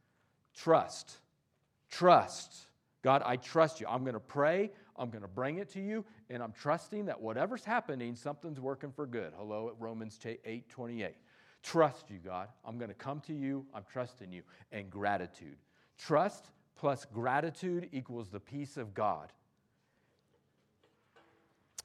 trust. 0.55 1.17
Trust. 1.91 2.55
God, 3.03 3.23
I 3.25 3.37
trust 3.37 3.81
you. 3.81 3.89
I'm 3.89 4.03
going 4.03 4.15
to 4.15 4.21
pray. 4.21 4.71
I'm 4.97 5.11
going 5.11 5.23
to 5.23 5.29
bring 5.29 5.59
it 5.59 5.69
to 5.73 5.81
you, 5.81 6.05
and 6.31 6.43
I'm 6.43 6.53
trusting 6.53 7.07
that 7.07 7.21
whatever's 7.21 7.65
happening, 7.65 8.15
something's 8.15 8.61
working 8.61 8.93
for 8.93 9.05
good. 9.05 9.33
Hello 9.37 9.69
at 9.69 9.75
Romans 9.81 10.19
8 10.25 10.69
28. 10.69 11.15
Trust 11.65 12.09
you, 12.09 12.19
God. 12.19 12.49
I'm 12.65 12.79
going 12.79 12.91
to 12.91 12.95
come 12.95 13.21
to 13.23 13.35
you. 13.35 13.67
I'm 13.75 13.85
trusting 13.91 14.31
you. 14.31 14.43
And 14.71 14.89
gratitude. 14.91 15.57
Trust 15.99 16.53
plus 16.77 17.05
gratitude 17.05 17.89
equals 17.91 18.29
the 18.29 18.39
peace 18.39 18.77
of 18.77 18.95
God. 18.95 19.33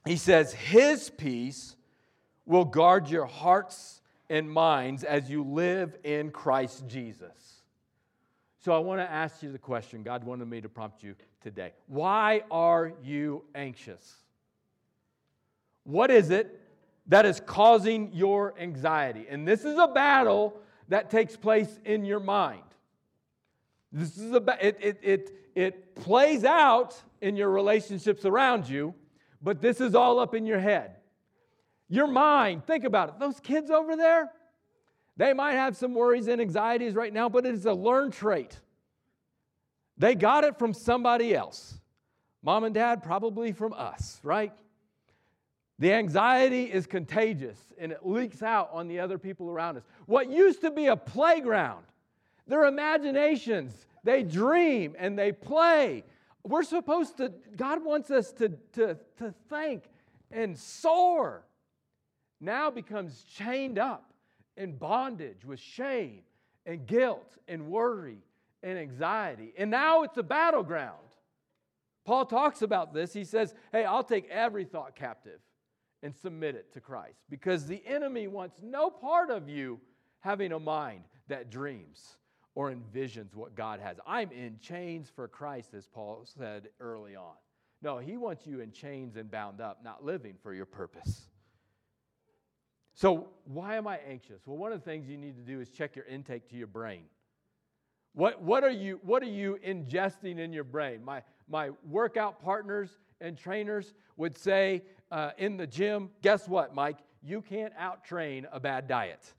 He 0.06 0.18
says, 0.18 0.54
His 0.54 1.10
peace 1.10 1.76
will 2.46 2.66
guard 2.66 3.10
your 3.10 3.26
hearts 3.26 4.02
and 4.30 4.50
minds 4.50 5.04
as 5.04 5.30
you 5.30 5.44
live 5.44 5.96
in 6.04 6.32
Christ 6.32 6.88
Jesus. 6.88 7.62
So 8.64 8.72
I 8.72 8.78
want 8.80 9.00
to 9.00 9.12
ask 9.12 9.42
you 9.42 9.52
the 9.52 9.60
question 9.60 10.04
God 10.04 10.24
wanted 10.24 10.48
me 10.48 10.62
to 10.62 10.70
prompt 10.70 11.04
you 11.04 11.16
today. 11.42 11.74
Why 11.88 12.44
are 12.52 12.94
you 13.04 13.44
anxious? 13.56 14.16
What 15.84 16.12
is 16.12 16.30
it 16.30 16.60
that 17.08 17.26
is 17.26 17.42
causing 17.46 18.12
your 18.14 18.54
anxiety? 18.60 19.26
And 19.30 19.48
this 19.48 19.66
is 19.66 19.78
a 19.78 19.88
battle 19.88 20.60
that 20.90 21.10
takes 21.10 21.36
place 21.36 21.80
in 21.86 22.06
your 22.06 22.20
mind. 22.20 22.62
This 23.92 24.18
is 24.18 24.34
a, 24.34 24.58
it, 24.66 24.78
it, 24.80 25.00
it, 25.02 25.32
it 25.56 25.96
plays 25.96 26.46
out 26.46 26.96
in 27.20 27.36
your 27.36 27.50
relationships 27.50 28.26
around 28.26 28.70
you, 28.70 28.94
but 29.42 29.62
this 29.62 29.82
is 29.82 29.96
all 29.96 30.20
up 30.20 30.34
in 30.36 30.46
your 30.46 30.60
head. 30.60 30.96
Your 31.90 32.08
mind, 32.08 32.66
think 32.66 32.84
about 32.84 33.10
it. 33.10 33.20
Those 33.20 33.40
kids 33.40 33.70
over 33.70 33.96
there, 33.96 34.32
they 35.18 35.34
might 35.34 35.54
have 35.54 35.76
some 35.76 35.94
worries 35.94 36.28
and 36.28 36.42
anxieties 36.42 36.94
right 36.94 37.14
now, 37.14 37.28
but 37.28 37.46
it 37.46 37.54
is 37.54 37.66
a 37.66 37.74
learned 37.74 38.14
trait. 38.14 38.60
They 39.98 40.16
got 40.16 40.44
it 40.44 40.58
from 40.58 40.74
somebody 40.74 41.36
else. 41.36 41.80
Mom 42.44 42.64
and 42.64 42.74
dad, 42.74 43.04
probably 43.04 43.52
from 43.52 43.74
us, 43.74 44.20
right? 44.24 44.52
The 45.80 45.94
anxiety 45.94 46.64
is 46.64 46.88
contagious 46.88 47.58
and 47.80 47.92
it 47.92 48.06
leaks 48.06 48.42
out 48.42 48.70
on 48.72 48.88
the 48.88 49.00
other 49.00 49.18
people 49.18 49.50
around 49.50 49.78
us. 49.78 49.84
What 50.06 50.30
used 50.30 50.62
to 50.62 50.72
be 50.72 50.88
a 50.88 50.96
playground, 50.96 51.86
their 52.48 52.66
imaginations, 52.66 53.86
they 54.04 54.24
dream 54.24 54.96
and 54.98 55.18
they 55.18 55.32
play. 55.32 56.04
We're 56.44 56.64
supposed 56.64 57.18
to, 57.18 57.32
God 57.56 57.84
wants 57.84 58.10
us 58.10 58.32
to, 58.34 58.50
to, 58.74 58.98
to 59.18 59.34
think 59.50 59.84
and 60.32 60.58
soar. 60.58 61.46
Now 62.40 62.72
becomes 62.72 63.24
chained 63.24 63.78
up 63.78 64.14
in 64.58 64.76
bondage 64.76 65.46
with 65.46 65.60
shame 65.60 66.22
and 66.66 66.86
guilt 66.88 67.38
and 67.48 67.68
worry 67.68 68.20
and 68.64 68.78
anxiety. 68.78 69.54
And 69.58 69.70
now 69.70 70.04
it's 70.04 70.18
a 70.18 70.24
battleground. 70.24 70.98
Paul 72.06 72.26
talks 72.26 72.62
about 72.64 72.94
this. 72.94 73.14
He 73.14 73.24
says, 73.24 73.54
Hey, 73.72 73.86
I'll 73.86 74.04
take 74.04 74.28
every 74.30 74.66
thought 74.66 74.96
captive 74.96 75.40
and 76.02 76.16
submit 76.16 76.56
it 76.56 76.74
to 76.74 76.82
Christ 76.82 77.20
because 77.30 77.68
the 77.68 77.84
enemy 77.86 78.28
wants 78.28 78.60
no 78.64 78.90
part 78.90 79.30
of 79.30 79.48
you 79.48 79.80
having 80.22 80.52
a 80.52 80.60
mind 80.60 81.04
that 81.28 81.52
dreams 81.52 82.18
or 82.56 82.72
envisions 82.72 83.36
what 83.36 83.56
God 83.56 83.80
has. 83.80 83.98
I'm 84.06 84.32
in 84.32 84.58
chains 84.60 85.12
for 85.14 85.28
Christ, 85.28 85.74
as 85.74 85.88
Paul 85.88 86.26
said 86.38 86.70
early 86.80 87.16
on. 87.16 87.36
No, 87.82 87.98
he 87.98 88.18
wants 88.18 88.46
you 88.46 88.60
in 88.60 88.72
chains 88.72 89.16
and 89.16 89.32
bound 89.32 89.62
up, 89.62 89.84
not 89.84 90.04
living 90.06 90.36
for 90.44 90.54
your 90.54 90.66
purpose. 90.66 91.24
So, 92.94 93.30
why 93.46 93.76
am 93.78 93.88
I 93.88 94.00
anxious? 94.08 94.42
Well, 94.46 94.58
one 94.58 94.72
of 94.72 94.80
the 94.80 94.86
things 94.86 95.08
you 95.08 95.18
need 95.18 95.36
to 95.38 95.42
do 95.42 95.60
is 95.62 95.70
check 95.70 95.96
your 95.96 96.06
intake 96.06 96.50
to 96.50 96.56
your 96.56 96.68
brain. 96.68 97.04
What, 98.14 98.42
what, 98.42 98.64
are, 98.64 98.70
you, 98.70 99.00
what 99.04 99.24
are 99.24 99.28
you 99.28 99.58
ingesting 99.66 100.38
in 100.38 100.52
your 100.52 100.66
brain? 100.66 101.04
My, 101.04 101.24
my 101.50 101.70
workout 101.90 102.44
partners 102.44 102.90
and 103.22 103.38
trainers 103.38 103.94
would 104.18 104.38
say 104.38 104.84
uh, 105.12 105.32
in 105.38 105.56
the 105.56 105.66
gym, 105.66 106.10
guess 106.22 106.48
what, 106.48 106.76
Mike? 106.76 106.98
You 107.24 107.42
can't 107.42 107.74
out 107.78 108.04
train 108.04 108.48
a 108.52 108.60
bad 108.60 108.88
diet. 108.88 109.34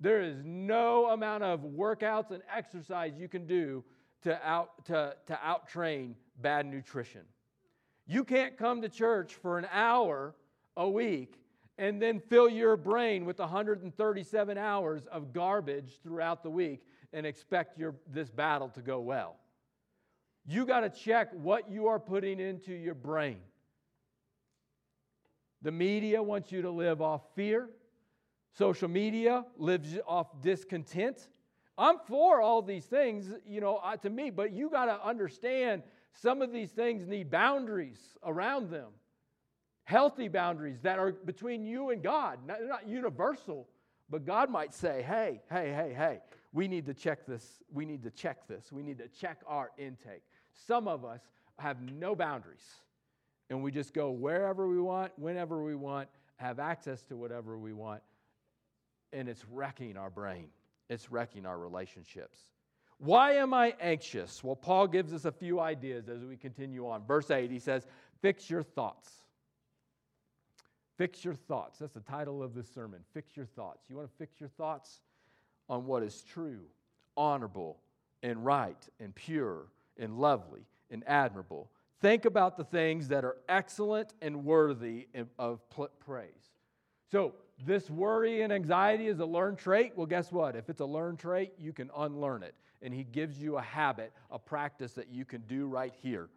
There 0.00 0.22
is 0.22 0.42
no 0.44 1.10
amount 1.10 1.44
of 1.44 1.60
workouts 1.60 2.30
and 2.30 2.42
exercise 2.54 3.12
you 3.18 3.28
can 3.28 3.46
do 3.46 3.84
to 4.22 4.38
out 4.46 4.84
to, 4.86 5.14
to 5.26 5.38
out 5.42 5.68
train 5.68 6.16
bad 6.40 6.66
nutrition. 6.66 7.22
You 8.06 8.24
can't 8.24 8.56
come 8.56 8.82
to 8.82 8.88
church 8.88 9.34
for 9.34 9.58
an 9.58 9.66
hour 9.70 10.34
a 10.76 10.88
week 10.88 11.40
and 11.78 12.00
then 12.00 12.20
fill 12.20 12.48
your 12.48 12.76
brain 12.76 13.24
with 13.24 13.38
137 13.38 14.58
hours 14.58 15.06
of 15.06 15.32
garbage 15.32 15.98
throughout 16.02 16.42
the 16.42 16.50
week 16.50 16.82
and 17.12 17.24
expect 17.24 17.78
your, 17.78 17.94
this 18.06 18.28
battle 18.28 18.68
to 18.70 18.80
go 18.80 19.00
well. 19.00 19.36
You 20.46 20.66
got 20.66 20.80
to 20.80 20.90
check 20.90 21.30
what 21.32 21.70
you 21.70 21.86
are 21.88 21.98
putting 21.98 22.40
into 22.40 22.72
your 22.72 22.94
brain. 22.94 23.38
The 25.62 25.70
media 25.70 26.22
wants 26.22 26.50
you 26.50 26.62
to 26.62 26.70
live 26.70 27.02
off 27.02 27.22
fear. 27.34 27.68
Social 28.52 28.88
media 28.88 29.44
lives 29.56 29.96
off 30.06 30.40
discontent. 30.42 31.28
I'm 31.78 31.98
for 32.06 32.40
all 32.40 32.62
these 32.62 32.84
things, 32.84 33.30
you 33.46 33.60
know, 33.60 33.76
uh, 33.76 33.96
to 33.98 34.10
me, 34.10 34.30
but 34.30 34.52
you 34.52 34.68
got 34.68 34.86
to 34.86 35.06
understand 35.06 35.82
some 36.12 36.42
of 36.42 36.52
these 36.52 36.70
things 36.70 37.06
need 37.06 37.30
boundaries 37.30 37.98
around 38.24 38.70
them. 38.70 38.88
Healthy 39.84 40.28
boundaries 40.28 40.80
that 40.82 40.98
are 40.98 41.12
between 41.12 41.64
you 41.64 41.90
and 41.90 42.02
God. 42.02 42.40
Not, 42.46 42.58
not 42.64 42.88
universal, 42.88 43.66
but 44.10 44.26
God 44.26 44.50
might 44.50 44.74
say, 44.74 45.02
hey, 45.02 45.40
hey, 45.50 45.72
hey, 45.72 45.94
hey, 45.96 46.20
we 46.52 46.68
need 46.68 46.86
to 46.86 46.94
check 46.94 47.26
this. 47.26 47.62
We 47.72 47.86
need 47.86 48.02
to 48.02 48.10
check 48.10 48.46
this. 48.48 48.72
We 48.72 48.82
need 48.82 48.98
to 48.98 49.08
check 49.08 49.38
our 49.46 49.70
intake. 49.78 50.22
Some 50.52 50.88
of 50.88 51.04
us 51.04 51.22
have 51.58 51.80
no 51.80 52.14
boundaries, 52.14 52.66
and 53.48 53.62
we 53.62 53.70
just 53.70 53.94
go 53.94 54.10
wherever 54.10 54.68
we 54.68 54.80
want, 54.80 55.12
whenever 55.16 55.62
we 55.62 55.74
want, 55.74 56.08
have 56.36 56.58
access 56.58 57.02
to 57.04 57.16
whatever 57.16 57.58
we 57.58 57.72
want, 57.72 58.02
and 59.12 59.28
it's 59.28 59.44
wrecking 59.50 59.96
our 59.96 60.10
brain. 60.10 60.48
It's 60.88 61.10
wrecking 61.10 61.46
our 61.46 61.58
relationships. 61.58 62.38
Why 62.98 63.32
am 63.34 63.54
I 63.54 63.74
anxious? 63.80 64.44
Well, 64.44 64.56
Paul 64.56 64.86
gives 64.86 65.12
us 65.12 65.24
a 65.24 65.32
few 65.32 65.60
ideas 65.60 66.08
as 66.08 66.24
we 66.24 66.36
continue 66.36 66.86
on. 66.88 67.04
Verse 67.06 67.30
8, 67.30 67.50
he 67.50 67.58
says, 67.58 67.86
Fix 68.20 68.50
your 68.50 68.62
thoughts. 68.62 69.10
Fix 70.98 71.24
your 71.24 71.34
thoughts. 71.34 71.78
That's 71.78 71.94
the 71.94 72.00
title 72.00 72.42
of 72.42 72.54
this 72.54 72.68
sermon. 72.68 73.00
Fix 73.14 73.36
your 73.36 73.46
thoughts. 73.46 73.86
You 73.88 73.96
want 73.96 74.10
to 74.10 74.16
fix 74.18 74.38
your 74.38 74.50
thoughts? 74.50 75.00
on 75.70 75.86
what 75.86 76.02
is 76.02 76.22
true, 76.22 76.64
honorable, 77.16 77.78
and 78.22 78.44
right, 78.44 78.88
and 78.98 79.14
pure, 79.14 79.68
and 79.96 80.18
lovely, 80.18 80.66
and 80.90 81.04
admirable. 81.06 81.70
Think 82.00 82.24
about 82.24 82.56
the 82.56 82.64
things 82.64 83.08
that 83.08 83.24
are 83.24 83.36
excellent 83.48 84.12
and 84.20 84.44
worthy 84.44 85.06
of 85.38 85.60
praise. 86.00 86.50
So, 87.12 87.34
this 87.64 87.90
worry 87.90 88.42
and 88.42 88.52
anxiety 88.52 89.06
is 89.06 89.20
a 89.20 89.24
learned 89.24 89.58
trait. 89.58 89.92
Well, 89.96 90.06
guess 90.06 90.32
what? 90.32 90.56
If 90.56 90.68
it's 90.70 90.80
a 90.80 90.86
learned 90.86 91.18
trait, 91.18 91.52
you 91.58 91.72
can 91.72 91.90
unlearn 91.96 92.42
it. 92.42 92.54
And 92.82 92.94
he 92.94 93.04
gives 93.04 93.40
you 93.40 93.58
a 93.58 93.62
habit, 93.62 94.12
a 94.30 94.38
practice 94.38 94.92
that 94.92 95.08
you 95.08 95.24
can 95.24 95.42
do 95.42 95.66
right 95.66 95.92
here. 96.02 96.28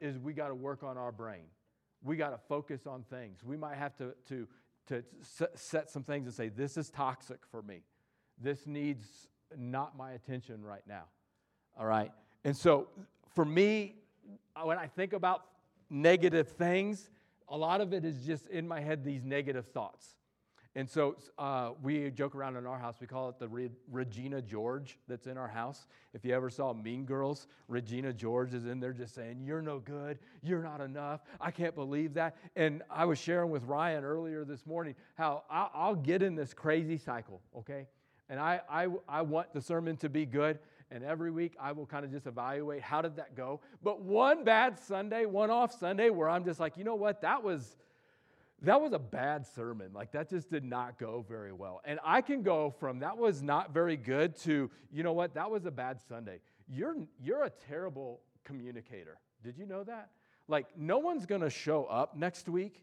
Is 0.00 0.18
we 0.18 0.32
got 0.32 0.48
to 0.48 0.54
work 0.54 0.82
on 0.82 0.98
our 0.98 1.12
brain. 1.12 1.44
We 2.02 2.16
got 2.16 2.30
to 2.30 2.38
focus 2.48 2.86
on 2.86 3.04
things. 3.08 3.44
We 3.44 3.56
might 3.56 3.76
have 3.76 3.96
to, 3.98 4.14
to, 4.28 4.46
to 4.88 5.04
set 5.54 5.90
some 5.90 6.02
things 6.02 6.26
and 6.26 6.34
say, 6.34 6.48
this 6.48 6.76
is 6.76 6.90
toxic 6.90 7.38
for 7.50 7.62
me. 7.62 7.82
This 8.42 8.66
needs 8.66 9.28
not 9.56 9.96
my 9.96 10.12
attention 10.12 10.62
right 10.62 10.82
now. 10.88 11.04
All 11.78 11.86
right? 11.86 12.12
And 12.44 12.56
so 12.56 12.88
for 13.34 13.44
me, 13.44 13.94
when 14.62 14.78
I 14.78 14.86
think 14.88 15.12
about 15.12 15.44
negative 15.88 16.48
things, 16.48 17.10
a 17.48 17.56
lot 17.56 17.80
of 17.80 17.92
it 17.92 18.04
is 18.04 18.26
just 18.26 18.48
in 18.48 18.66
my 18.66 18.80
head, 18.80 19.04
these 19.04 19.24
negative 19.24 19.66
thoughts. 19.68 20.16
And 20.76 20.90
so 20.90 21.14
uh, 21.38 21.70
we 21.82 22.10
joke 22.10 22.34
around 22.34 22.56
in 22.56 22.66
our 22.66 22.78
house. 22.78 22.96
We 23.00 23.06
call 23.06 23.28
it 23.28 23.38
the 23.38 23.46
Re- 23.46 23.70
Regina 23.92 24.42
George 24.42 24.98
that's 25.06 25.28
in 25.28 25.38
our 25.38 25.46
house. 25.46 25.86
If 26.14 26.24
you 26.24 26.34
ever 26.34 26.50
saw 26.50 26.72
Mean 26.72 27.04
Girls, 27.04 27.46
Regina 27.68 28.12
George 28.12 28.54
is 28.54 28.66
in 28.66 28.80
there 28.80 28.92
just 28.92 29.14
saying, 29.14 29.42
You're 29.44 29.62
no 29.62 29.78
good. 29.78 30.18
You're 30.42 30.64
not 30.64 30.80
enough. 30.80 31.20
I 31.40 31.52
can't 31.52 31.76
believe 31.76 32.14
that. 32.14 32.36
And 32.56 32.82
I 32.90 33.04
was 33.04 33.20
sharing 33.20 33.50
with 33.50 33.62
Ryan 33.64 34.02
earlier 34.02 34.44
this 34.44 34.66
morning 34.66 34.96
how 35.14 35.44
I'll, 35.48 35.70
I'll 35.74 35.94
get 35.94 36.22
in 36.22 36.34
this 36.34 36.52
crazy 36.52 36.98
cycle, 36.98 37.40
okay? 37.56 37.86
And 38.28 38.40
I, 38.40 38.60
I, 38.68 38.88
I 39.08 39.22
want 39.22 39.52
the 39.52 39.60
sermon 39.60 39.96
to 39.98 40.08
be 40.08 40.26
good. 40.26 40.58
And 40.90 41.04
every 41.04 41.30
week 41.30 41.54
I 41.60 41.72
will 41.72 41.86
kind 41.86 42.04
of 42.04 42.10
just 42.10 42.26
evaluate 42.26 42.82
how 42.82 43.00
did 43.00 43.16
that 43.16 43.36
go. 43.36 43.60
But 43.82 44.02
one 44.02 44.44
bad 44.44 44.78
Sunday, 44.78 45.24
one 45.24 45.50
off 45.50 45.72
Sunday, 45.78 46.10
where 46.10 46.28
I'm 46.28 46.44
just 46.44 46.58
like, 46.58 46.76
you 46.76 46.84
know 46.84 46.94
what, 46.94 47.22
that 47.22 47.42
was 47.42 47.76
that 48.66 48.80
was 48.80 48.92
a 48.92 48.98
bad 48.98 49.46
sermon. 49.46 49.90
Like 49.92 50.12
that 50.12 50.30
just 50.30 50.50
did 50.50 50.64
not 50.64 50.98
go 50.98 51.24
very 51.28 51.52
well. 51.52 51.80
And 51.84 51.98
I 52.04 52.20
can 52.20 52.42
go 52.42 52.70
from 52.78 53.00
that 53.00 53.16
was 53.16 53.42
not 53.42 53.72
very 53.72 53.96
good 53.96 54.36
to, 54.40 54.70
you 54.92 55.02
know 55.02 55.12
what, 55.12 55.34
that 55.34 55.50
was 55.50 55.66
a 55.66 55.70
bad 55.70 56.00
Sunday. 56.08 56.40
You're 56.68 56.96
you're 57.22 57.44
a 57.44 57.50
terrible 57.50 58.20
communicator. 58.44 59.18
Did 59.42 59.58
you 59.58 59.66
know 59.66 59.84
that? 59.84 60.10
Like 60.48 60.66
no 60.76 60.98
one's 60.98 61.26
to 61.40 61.50
show 61.50 61.84
up 61.84 62.16
next 62.16 62.48
week. 62.48 62.82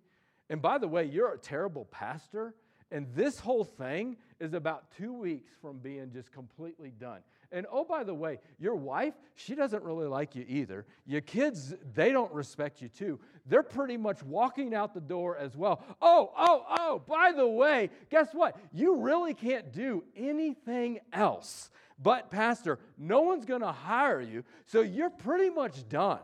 And 0.50 0.62
by 0.62 0.78
the 0.78 0.88
way, 0.88 1.06
you're 1.06 1.34
a 1.34 1.38
terrible 1.38 1.86
pastor 1.86 2.54
And 2.92 3.08
this 3.16 3.40
whole 3.40 3.64
thing 3.64 4.18
is 4.40 4.54
about 4.54 4.92
two 4.98 5.14
weeks 5.14 5.52
from 5.62 5.78
being 5.80 6.12
just 6.12 6.32
completely 6.32 6.92
done. 7.00 7.22
And 7.52 7.66
oh, 7.72 7.84
by 7.84 8.04
the 8.04 8.14
way, 8.14 8.40
your 8.60 8.76
wife, 8.76 9.14
she 9.36 9.56
doesn't 9.56 9.84
really 9.84 10.08
like 10.08 10.36
you 10.36 10.46
either. 10.48 10.86
Your 11.06 11.20
kids, 11.20 11.76
they 11.94 12.12
don't 12.12 12.32
respect 12.34 12.82
you 12.82 12.88
too. 12.88 13.20
They're 13.46 13.62
pretty 13.62 13.98
much 13.98 14.24
walking 14.24 14.74
out 14.74 14.94
the 14.94 15.02
door 15.02 15.38
as 15.38 15.58
well. 15.58 15.84
Oh, 16.02 16.32
oh, 16.38 16.66
oh, 16.70 17.02
by 17.06 17.34
the 17.36 17.48
way, 17.48 17.90
guess 18.10 18.30
what? 18.34 18.56
You 18.72 18.98
really 18.98 19.34
can't 19.34 19.74
do 19.74 20.04
anything 20.16 21.00
else. 21.12 21.70
But, 22.02 22.32
Pastor, 22.32 22.80
no 22.98 23.22
one's 23.22 23.46
going 23.46 23.62
to 23.62 23.72
hire 23.72 24.22
you, 24.22 24.44
so 24.66 24.82
you're 24.82 25.10
pretty 25.10 25.50
much 25.50 25.88
done. 25.90 26.20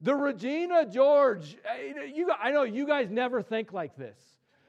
The 0.00 0.14
Regina 0.14 0.86
George, 0.86 1.56
eh, 1.64 2.04
you, 2.14 2.30
I 2.30 2.52
know 2.52 2.62
you 2.62 2.86
guys 2.86 3.10
never 3.10 3.42
think 3.42 3.72
like 3.72 3.96
this. 3.96 4.16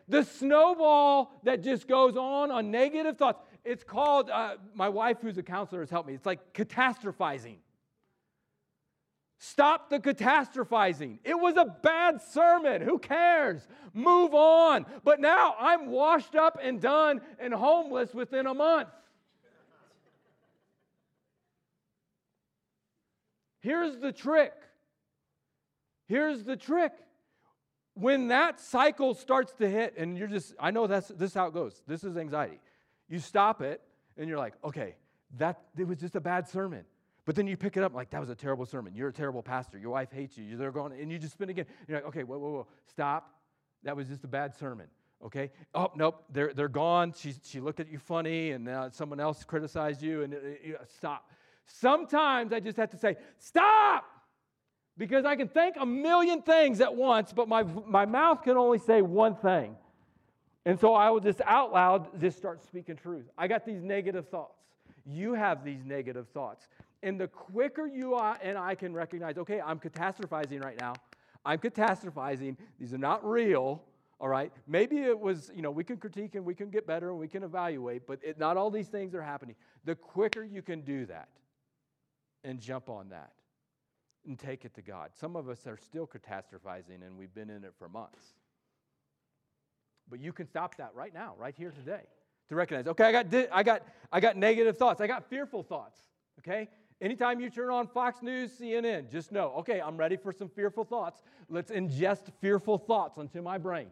The 0.08 0.24
snowball 0.24 1.40
that 1.44 1.64
just 1.64 1.88
goes 1.88 2.18
on 2.18 2.50
on 2.50 2.72
negative 2.72 3.18
thoughts. 3.18 3.40
It's 3.66 3.84
called, 3.84 4.30
uh, 4.30 4.56
my 4.74 4.90
wife, 4.90 5.18
who's 5.22 5.38
a 5.38 5.44
counselor, 5.44 5.82
has 5.82 5.90
helped 5.90 6.08
me. 6.08 6.16
It's 6.16 6.26
like 6.26 6.54
catastrophizing. 6.54 7.58
Stop 9.38 9.90
the 9.90 10.00
catastrophizing. 10.00 11.20
It 11.24 11.40
was 11.40 11.56
a 11.56 11.66
bad 11.66 12.22
sermon. 12.22 12.82
Who 12.82 13.00
cares? 13.00 13.68
Move 13.94 14.34
on. 14.34 14.86
But 15.04 15.22
now 15.22 15.56
I'm 15.60 15.88
washed 15.88 16.36
up 16.36 16.60
and 16.62 16.82
done 16.82 17.22
and 17.40 17.54
homeless 17.54 18.14
within 18.14 18.48
a 18.48 18.54
month. 18.54 18.90
Here's 23.62 23.98
the 23.98 24.12
trick 24.12 24.54
Here's 26.10 26.44
the 26.44 26.58
trick. 26.58 26.92
When 27.94 28.30
that 28.30 28.60
cycle 28.60 29.14
starts 29.14 29.54
to 29.60 29.70
hit, 29.70 29.94
and 29.96 30.18
you're 30.18 30.28
just, 30.28 30.56
I 30.60 30.72
know 30.72 30.88
that's 30.88 31.10
this 31.10 31.32
is 31.32 31.34
how 31.36 31.48
it 31.48 31.54
goes. 31.54 31.84
This 31.86 32.04
is 32.04 32.18
anxiety. 32.18 32.60
You 33.10 33.20
stop 33.20 33.62
it, 33.62 33.82
and 34.18 34.30
you're 34.30 34.38
like, 34.38 34.54
okay, 34.64 34.96
that 35.38 35.60
it 35.78 35.88
was 35.88 35.98
just 35.98 36.16
a 36.16 36.22
bad 36.22 36.48
sermon. 36.48 36.86
But 37.26 37.36
then 37.36 37.48
you 37.48 37.58
pick 37.58 37.78
it 37.78 37.84
up 37.84 37.94
like 37.94 38.10
that 38.12 38.22
was 38.22 38.30
a 38.30 38.36
terrible 38.36 38.66
sermon. 38.66 38.96
You're 38.96 39.10
a 39.10 39.14
terrible 39.14 39.44
pastor. 39.44 39.78
Your 39.78 39.92
wife 39.92 40.12
hates 40.12 40.38
you. 40.38 40.58
They're 40.58 40.72
going, 40.72 41.00
and 41.00 41.12
you 41.12 41.20
just 41.20 41.34
spin 41.34 41.50
again. 41.50 41.66
You're 41.88 41.98
like, 41.98 42.08
okay, 42.08 42.24
whoa, 42.24 42.40
whoa, 42.40 42.50
whoa, 42.50 42.68
stop. 42.88 43.34
That 43.84 43.96
was 43.96 44.08
just 44.08 44.24
a 44.24 44.28
bad 44.28 44.56
sermon. 44.56 44.88
Okay. 45.26 45.52
Oh 45.76 45.92
nope, 45.96 46.24
they're 46.32 46.54
they're 46.54 46.70
gone. 46.70 47.14
She 47.18 47.34
she 47.44 47.60
looked 47.60 47.80
at 47.82 47.92
you 47.92 48.00
funny, 48.00 48.52
and 48.52 48.94
someone 48.94 49.20
else 49.20 49.44
criticized 49.44 50.02
you, 50.02 50.24
and 50.24 50.34
uh, 50.34 50.38
stop. 50.98 51.30
Sometimes 51.66 52.52
I 52.52 52.60
just 52.60 52.78
have 52.78 52.90
to 52.92 52.98
say, 52.98 53.16
stop 53.38 54.06
because 54.98 55.24
I 55.24 55.36
can 55.36 55.48
think 55.48 55.76
a 55.80 55.86
million 55.86 56.42
things 56.42 56.82
at 56.82 56.94
once, 56.94 57.32
but 57.32 57.48
my, 57.48 57.64
my 57.64 58.06
mouth 58.06 58.44
can 58.44 58.58
only 58.58 58.80
say 58.80 59.02
one 59.02 59.36
thing. 59.36 59.76
And 60.66 60.80
so 60.80 60.94
I 60.94 61.10
will 61.10 61.20
just 61.20 61.42
out 61.46 61.72
loud 61.74 62.20
just 62.20 62.38
start 62.38 62.64
speaking 62.64 62.96
truth. 62.96 63.26
I 63.38 63.48
got 63.48 63.66
these 63.66 63.82
negative 63.82 64.28
thoughts. 64.28 64.60
You 65.06 65.34
have 65.34 65.64
these 65.64 65.84
negative 65.86 66.28
thoughts. 66.34 66.68
And 67.02 67.20
the 67.20 67.28
quicker 67.28 67.88
you 67.88 68.14
are, 68.16 68.38
and 68.44 68.58
I 68.58 68.76
can 68.76 68.94
recognize, 68.94 69.38
okay, 69.38 69.62
I'm 69.62 69.80
catastrophizing 69.80 70.64
right 70.64 70.80
now. 70.80 70.94
I'm 71.46 71.60
catastrophizing. 71.60 72.58
These 72.80 72.94
are 72.94 72.98
not 72.98 73.28
real. 73.28 73.82
All 74.20 74.28
right. 74.28 74.52
Maybe 74.68 74.98
it 74.98 75.18
was, 75.18 75.50
you 75.56 75.62
know, 75.62 75.72
we 75.72 75.86
can 75.86 75.96
critique 75.96 76.36
and 76.36 76.46
we 76.46 76.54
can 76.54 76.70
get 76.70 76.86
better 76.86 77.10
and 77.10 77.18
we 77.18 77.30
can 77.30 77.44
evaluate, 77.44 78.06
but 78.06 78.20
it, 78.22 78.38
not 78.38 78.58
all 78.58 78.70
these 78.70 78.90
things 78.90 79.16
are 79.16 79.22
happening. 79.22 79.56
The 79.86 79.96
quicker 79.96 80.44
you 80.44 80.62
can 80.62 80.82
do 80.82 81.06
that 81.06 81.30
and 82.44 82.60
jump 82.60 82.90
on 82.90 83.10
that, 83.10 83.32
and 84.26 84.38
take 84.38 84.66
it 84.66 84.74
to 84.76 84.82
God. 84.82 85.12
Some 85.14 85.36
of 85.36 85.50
us 85.50 85.66
are 85.68 85.78
still 85.78 86.08
catastrophizing 86.08 87.06
and 87.06 87.18
we've 87.18 87.34
been 87.34 87.50
in 87.50 87.64
it 87.64 87.74
for 87.78 87.90
months. 87.90 88.36
But 90.10 90.20
you 90.20 90.34
can 90.34 90.48
stop 90.48 90.76
that 90.78 90.92
right 90.96 91.14
now, 91.14 91.36
right 91.38 91.56
here 91.58 91.72
today, 91.72 92.02
to 92.50 92.56
recognize, 92.56 92.88
okay, 92.88 93.06
I 93.06 93.12
got, 93.12 93.50
I 93.52 93.64
got, 93.64 93.84
I 94.12 94.20
got 94.20 94.38
negative 94.38 94.78
thoughts. 94.78 95.02
I 95.02 95.08
got 95.08 95.30
fearful 95.30 95.64
thoughts, 95.64 96.00
okay? 96.40 96.68
Anytime 97.02 97.40
you 97.40 97.50
turn 97.50 97.70
on 97.70 97.88
Fox 97.88 98.22
News, 98.22 98.52
CNN, 98.60 99.12
just 99.12 99.32
know, 99.32 99.54
okay, 99.60 99.80
I'm 99.80 99.98
ready 99.98 100.18
for 100.18 100.34
some 100.34 100.50
fearful 100.50 100.84
thoughts. 100.84 101.22
Let's 101.50 101.72
ingest 101.72 102.32
fearful 102.42 102.78
thoughts 102.78 103.18
into 103.18 103.42
my 103.42 103.58
brain. 103.58 103.88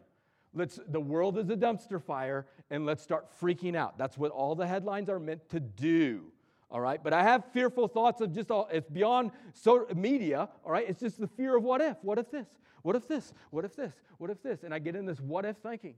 Let's, 0.54 0.80
the 0.88 1.00
world 1.00 1.38
is 1.38 1.48
a 1.50 1.56
dumpster 1.56 2.02
fire, 2.02 2.46
and 2.70 2.84
let's 2.84 3.02
start 3.02 3.28
freaking 3.40 3.76
out. 3.76 3.96
That's 3.96 4.18
what 4.18 4.30
all 4.30 4.54
the 4.54 4.66
headlines 4.66 5.08
are 5.08 5.20
meant 5.20 5.48
to 5.50 5.60
do 5.60 6.32
all 6.70 6.80
right? 6.80 7.02
But 7.02 7.12
I 7.12 7.22
have 7.22 7.44
fearful 7.52 7.88
thoughts 7.88 8.20
of 8.20 8.34
just 8.34 8.50
all, 8.50 8.68
it's 8.70 8.88
beyond 8.88 9.30
so, 9.54 9.86
media, 9.94 10.48
all 10.64 10.72
right? 10.72 10.88
It's 10.88 11.00
just 11.00 11.18
the 11.18 11.26
fear 11.26 11.56
of 11.56 11.62
what 11.62 11.80
if? 11.80 11.96
What 12.02 12.18
if 12.18 12.30
this? 12.30 12.46
What 12.82 12.96
if 12.96 13.08
this? 13.08 13.32
What 13.50 13.64
if 13.64 13.74
this? 13.74 13.92
What 14.18 14.30
if 14.30 14.42
this? 14.42 14.62
And 14.62 14.74
I 14.74 14.78
get 14.78 14.94
in 14.94 15.06
this 15.06 15.20
what 15.20 15.44
if 15.44 15.56
thinking, 15.58 15.94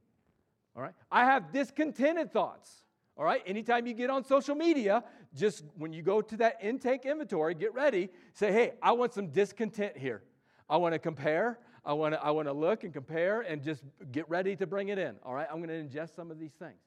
all 0.77 0.83
right? 0.83 0.95
I 1.11 1.25
have 1.25 1.53
discontented 1.53 2.33
thoughts, 2.33 2.71
all 3.17 3.25
right? 3.25 3.43
Anytime 3.47 3.87
you 3.87 3.95
get 3.95 4.11
on 4.11 4.25
social 4.25 4.55
media, 4.55 5.05
just 5.35 5.65
when 5.77 5.93
you 5.93 6.03
go 6.03 6.21
to 6.21 6.37
that 6.39 6.59
intake 6.63 7.05
inventory, 7.05 7.55
get 7.55 7.75
ready, 7.75 8.09
say, 8.35 8.53
hey, 8.53 8.73
I 8.83 8.93
want 8.93 9.13
some 9.13 9.29
discontent 9.29 9.97
here. 9.97 10.23
I 10.69 10.77
want 10.77 10.95
to 10.95 10.99
compare. 10.99 11.59
I 11.85 11.95
want 11.95 12.15
to 12.15 12.23
I 12.23 12.31
want 12.31 12.47
to 12.47 12.53
look 12.53 12.85
and 12.85 12.93
compare 12.93 13.41
and 13.41 13.63
just 13.63 13.83
get 14.13 14.29
ready 14.29 14.55
to 14.57 14.67
bring 14.67 14.89
it 14.89 14.99
in. 14.99 15.17
All 15.25 15.35
right, 15.35 15.49
I'm 15.51 15.63
going 15.63 15.69
to 15.69 15.99
ingest 15.99 16.15
some 16.15 16.31
of 16.31 16.39
these 16.39 16.53
things. 16.53 16.79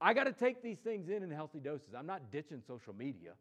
I 0.00 0.14
got 0.14 0.24
to 0.24 0.32
take 0.32 0.62
these 0.62 0.78
things 0.78 1.08
in 1.08 1.22
in 1.22 1.30
healthy 1.30 1.60
doses. 1.60 1.94
I'm 1.96 2.06
not 2.06 2.30
ditching 2.32 2.62
social 2.66 2.94
media, 2.94 3.32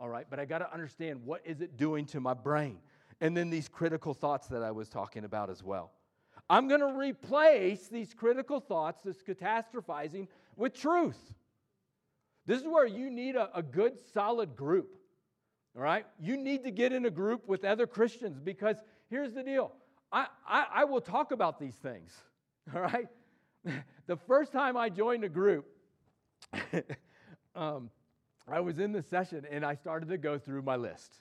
all 0.00 0.08
right, 0.08 0.26
but 0.28 0.40
I 0.40 0.46
got 0.46 0.58
to 0.58 0.72
understand 0.72 1.24
what 1.24 1.42
is 1.44 1.60
it 1.60 1.76
doing 1.76 2.06
to 2.06 2.20
my 2.20 2.34
brain. 2.34 2.78
And 3.20 3.36
then 3.36 3.50
these 3.50 3.68
critical 3.68 4.14
thoughts 4.14 4.48
that 4.48 4.62
I 4.62 4.70
was 4.70 4.88
talking 4.88 5.24
about 5.24 5.50
as 5.50 5.62
well. 5.62 5.92
I'm 6.50 6.68
going 6.68 6.80
to 6.80 6.86
replace 6.86 7.88
these 7.88 8.14
critical 8.14 8.60
thoughts, 8.60 9.02
this 9.02 9.22
catastrophizing, 9.22 10.28
with 10.56 10.74
truth. 10.74 11.18
This 12.46 12.60
is 12.60 12.66
where 12.66 12.86
you 12.86 13.10
need 13.10 13.36
a, 13.36 13.50
a 13.54 13.62
good, 13.62 13.98
solid 14.14 14.56
group. 14.56 14.96
All 15.76 15.82
right? 15.82 16.06
You 16.18 16.36
need 16.36 16.64
to 16.64 16.70
get 16.70 16.92
in 16.92 17.04
a 17.04 17.10
group 17.10 17.46
with 17.46 17.64
other 17.64 17.86
Christians 17.86 18.40
because 18.40 18.76
here's 19.10 19.34
the 19.34 19.42
deal 19.42 19.72
I, 20.10 20.26
I, 20.46 20.66
I 20.76 20.84
will 20.84 21.02
talk 21.02 21.32
about 21.32 21.60
these 21.60 21.76
things. 21.76 22.12
All 22.74 22.80
right? 22.80 23.08
the 24.06 24.16
first 24.16 24.52
time 24.52 24.76
I 24.76 24.88
joined 24.88 25.24
a 25.24 25.28
group, 25.28 25.66
um, 27.54 27.90
I 28.50 28.60
was 28.60 28.78
in 28.78 28.92
the 28.92 29.02
session 29.02 29.46
and 29.50 29.64
I 29.64 29.74
started 29.74 30.08
to 30.08 30.18
go 30.18 30.38
through 30.38 30.62
my 30.62 30.76
list. 30.76 31.14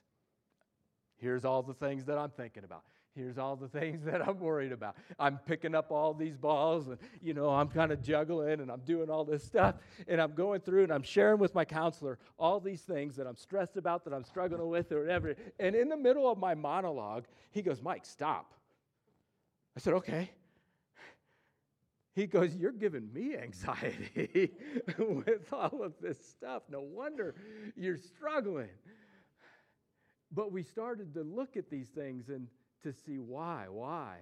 Here's 1.18 1.44
all 1.46 1.64
the 1.64 1.74
things 1.74 2.06
that 2.06 2.18
I'm 2.18 2.30
thinking 2.30 2.64
about. 2.64 2.84
Here's 3.18 3.40
all 3.40 3.56
the 3.56 3.68
things 3.68 4.04
that 4.06 4.26
I'm 4.28 4.40
worried 4.40 4.72
about. 4.72 4.96
I'm 5.18 5.40
picking 5.40 5.74
up 5.74 5.92
all 5.92 6.14
these 6.14 6.38
balls 6.38 6.88
and, 6.88 6.98
you 7.20 7.34
know, 7.34 7.50
I'm 7.50 7.68
kind 7.68 7.92
of 7.92 8.04
juggling 8.04 8.60
and 8.60 8.72
I'm 8.72 8.82
doing 8.82 9.10
all 9.10 9.26
this 9.26 9.44
stuff. 9.44 9.76
And 10.08 10.22
I'm 10.22 10.36
going 10.36 10.62
through 10.62 10.84
and 10.84 10.94
I'm 10.94 11.02
sharing 11.02 11.40
with 11.40 11.56
my 11.56 11.66
counselor 11.66 12.20
all 12.38 12.60
these 12.60 12.82
things 12.82 13.16
that 13.16 13.26
I'm 13.26 13.36
stressed 13.36 13.76
about, 13.76 14.04
that 14.06 14.14
I'm 14.14 14.24
struggling 14.24 14.70
with, 14.70 14.92
or 14.92 15.02
whatever. 15.02 15.36
And 15.60 15.76
in 15.76 15.90
the 15.90 15.98
middle 15.98 16.30
of 16.30 16.38
my 16.38 16.54
monologue, 16.54 17.26
he 17.50 17.64
goes, 17.64 17.82
Mike, 17.82 18.06
stop. 18.06 18.54
I 19.76 19.80
said, 19.80 19.96
okay. 19.96 20.30
He 22.14 22.26
goes, 22.26 22.56
You're 22.56 22.72
giving 22.72 23.14
me 23.14 23.38
anxiety 23.38 24.52
with 24.98 25.54
all 25.54 25.84
of 25.84 25.94
this 26.02 26.18
stuff. 26.28 26.64
No 26.68 26.82
wonder 26.82 27.36
you're 27.76 27.98
struggling. 27.98 28.70
But 30.32 30.52
we 30.52 30.64
started 30.64 31.14
to 31.14 31.22
look 31.22 31.58
at 31.58 31.70
these 31.70 31.90
things 31.90 32.30
and 32.30 32.48
to 32.88 32.94
see 32.94 33.20
why, 33.20 33.66
why, 33.70 34.16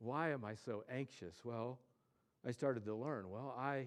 why 0.00 0.32
am 0.32 0.44
I 0.44 0.54
so 0.54 0.82
anxious? 0.90 1.36
Well, 1.44 1.78
I 2.46 2.50
started 2.50 2.84
to 2.84 2.94
learn, 2.94 3.30
well, 3.30 3.54
I, 3.58 3.86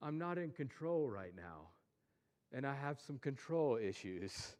I'm 0.00 0.18
not 0.18 0.38
in 0.38 0.50
control 0.50 1.08
right 1.08 1.34
now, 1.36 1.68
and 2.52 2.64
I 2.64 2.74
have 2.74 3.00
some 3.00 3.18
control 3.18 3.76
issues. 3.76 4.54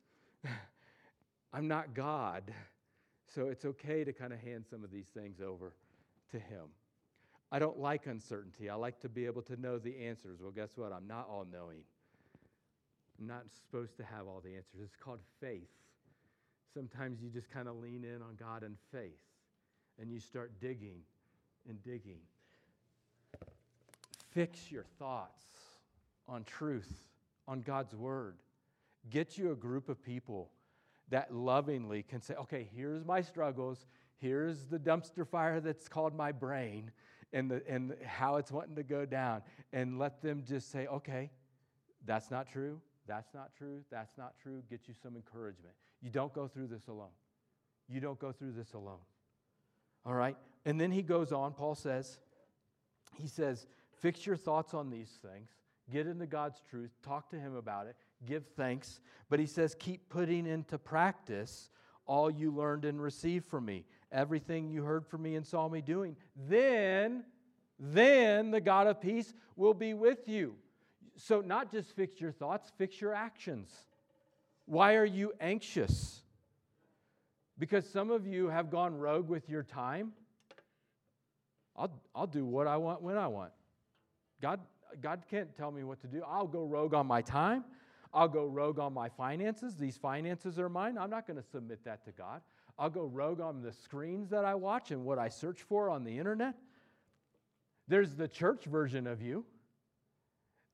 I'm 1.53 1.69
not 1.69 1.95
God, 1.95 2.53
so 3.33 3.47
it's 3.47 3.65
okay 3.65 4.03
to 4.03 4.13
kind 4.13 4.33
of 4.33 4.41
hand 4.41 4.65
some 4.69 4.83
of 4.83 4.91
these 4.91 5.07
things 5.07 5.41
over 5.41 5.73
to 6.33 6.39
Him. 6.39 6.67
I 7.51 7.59
don't 7.59 7.79
like 7.79 8.07
uncertainty. 8.07 8.69
I 8.69 8.75
like 8.75 9.01
to 9.01 9.09
be 9.09 9.25
able 9.25 9.43
to 9.43 9.59
know 9.59 9.79
the 9.79 9.97
answers. 10.05 10.41
Well, 10.43 10.51
guess 10.51 10.77
what? 10.77 10.93
I'm 10.93 11.07
not 11.07 11.29
all 11.31 11.47
knowing. 11.51 11.79
I'm 13.19 13.27
not 13.27 13.45
supposed 13.55 13.97
to 13.99 14.05
have 14.05 14.27
all 14.27 14.41
the 14.45 14.55
answers. 14.55 14.81
It's 14.83 14.97
called 14.97 15.21
faith. 15.41 15.71
Sometimes 16.75 17.21
you 17.23 17.31
just 17.31 17.51
kind 17.51 17.69
of 17.69 17.77
lean 17.77 18.05
in 18.05 18.23
on 18.23 18.37
God 18.39 18.63
in 18.63 18.77
faith 18.93 19.19
and 20.01 20.11
you 20.11 20.21
start 20.21 20.53
digging 20.61 21.01
and 21.69 21.83
digging. 21.83 22.21
Fix 24.31 24.71
your 24.71 24.85
thoughts 24.99 25.45
on 26.29 26.45
truth, 26.45 27.05
on 27.47 27.61
God's 27.63 27.95
word. 27.95 28.37
Get 29.11 29.39
you 29.39 29.53
a 29.53 29.57
group 29.57 29.89
of 29.89 30.03
people 30.03 30.51
that 31.11 31.35
lovingly 31.35 32.03
can 32.03 32.21
say, 32.21 32.35
okay, 32.35 32.69
here's 32.75 33.05
my 33.05 33.23
struggles. 33.23 33.87
Here's 34.19 34.67
the 34.67 34.79
dumpster 34.79 35.27
fire 35.27 35.61
that's 35.61 35.89
called 35.89 36.15
my 36.15 36.33
brain 36.33 36.91
and, 37.33 37.51
the, 37.51 37.63
and 37.69 37.95
how 38.05 38.37
it's 38.37 38.53
wanting 38.53 38.77
to 38.77 38.83
go 38.83 39.07
down 39.07 39.43
and 39.73 39.99
let 39.99 40.23
them 40.23 40.43
just 40.47 40.71
say, 40.71 40.87
okay, 40.87 41.31
that's 42.07 42.31
not 42.31 42.47
true, 42.47 42.81
that's 43.07 43.33
not 43.35 43.51
true, 43.57 43.81
that's 43.91 44.17
not 44.17 44.35
true, 44.43 44.63
get 44.69 44.81
you 44.87 44.95
some 45.03 45.17
encouragement. 45.17 45.75
You 46.03 46.11
don't 46.11 46.33
go 46.33 46.47
through 46.47 46.69
this 46.69 46.87
alone. 46.89 47.11
You 47.89 48.01
don't 48.01 48.19
go 48.19 48.33
through 48.33 48.53
this 48.53 48.73
alone. 48.75 49.01
All 50.05 50.15
right? 50.15 50.37
And 50.65 50.81
then 50.81 50.91
he 50.91 51.03
goes 51.03 51.33
on, 51.33 51.53
Paul 51.53 51.75
says, 51.75 52.19
he 53.17 53.27
says, 53.27 53.67
fix 54.01 54.27
your 54.27 54.37
thoughts 54.37 54.75
on 54.75 54.91
these 54.91 55.11
things, 55.23 55.51
get 55.91 56.07
into 56.07 56.27
God's 56.27 56.63
truth, 56.69 56.91
talk 57.03 57.31
to 57.31 57.37
Him 57.37 57.57
about 57.57 57.87
it, 57.87 57.97
give 58.27 58.47
thanks. 58.57 59.01
But 59.29 59.41
he 59.41 59.47
says, 59.47 59.75
keep 59.79 60.09
putting 60.09 60.47
into 60.47 60.79
practice 60.79 61.71
all 62.07 62.31
you 62.31 62.51
learned 62.51 62.85
and 62.85 63.01
received 63.01 63.47
from 63.47 63.67
me, 63.67 63.85
everything 64.11 64.71
you 64.71 64.83
heard 64.83 65.07
from 65.07 65.23
me 65.23 65.35
and 65.35 65.47
saw 65.47 65.69
me 65.69 65.81
doing. 65.81 66.17
Then, 66.49 67.25
then 67.79 68.51
the 68.51 68.61
God 68.61 68.87
of 68.87 69.01
peace 69.01 69.35
will 69.57 69.75
be 69.75 69.95
with 69.95 70.29
you. 70.29 70.55
So, 71.17 71.41
not 71.41 71.73
just 71.73 71.95
fix 71.97 72.21
your 72.21 72.33
thoughts, 72.33 72.71
fix 72.79 73.01
your 73.01 73.13
actions. 73.13 73.71
Why 74.69 74.97
are 74.97 75.05
you 75.05 75.33
anxious? 75.41 76.21
Because 77.59 77.89
some 77.89 78.11
of 78.11 78.27
you 78.27 78.49
have 78.49 78.71
gone 78.71 78.99
rogue 78.99 79.27
with 79.27 79.49
your 79.49 79.63
time. 79.63 80.13
I'll, 81.75 81.91
I'll 82.15 82.27
do 82.27 82.45
what 82.45 82.67
I 82.67 82.77
want 82.77 83.01
when 83.01 83.17
I 83.17 83.29
want. 83.29 83.53
God, 84.43 84.61
God 85.01 85.23
can't 85.31 85.57
tell 85.57 85.71
me 85.71 85.85
what 85.85 86.03
to 86.03 86.07
do. 86.07 86.23
I'll 86.29 86.47
go 86.47 86.65
rogue 86.65 86.93
on 86.93 87.07
my 87.07 87.23
time. 87.23 87.65
I'll 88.13 88.29
go 88.29 88.45
rogue 88.45 88.79
on 88.79 88.93
my 88.93 89.09
finances. 89.09 89.77
These 89.77 89.97
finances 89.97 90.59
are 90.59 90.69
mine. 90.69 90.99
I'm 90.99 91.09
not 91.09 91.27
going 91.27 91.39
to 91.39 91.49
submit 91.51 91.83
that 91.87 92.05
to 92.05 92.13
God. 92.13 92.43
I'll 92.79 92.91
go 92.91 93.05
rogue 93.05 93.41
on 93.41 93.63
the 93.63 93.73
screens 93.73 94.29
that 94.29 94.45
I 94.45 94.55
watch 94.55 94.91
and 94.91 95.03
what 95.03 95.19
I 95.19 95.31
search 95.31 95.63
for 95.63 95.89
on 95.89 96.05
the 96.05 96.19
internet. 96.19 96.57
There's 97.89 98.15
the 98.15 98.29
church 98.29 98.67
version 98.67 99.07
of 99.07 99.23
you. 99.23 99.47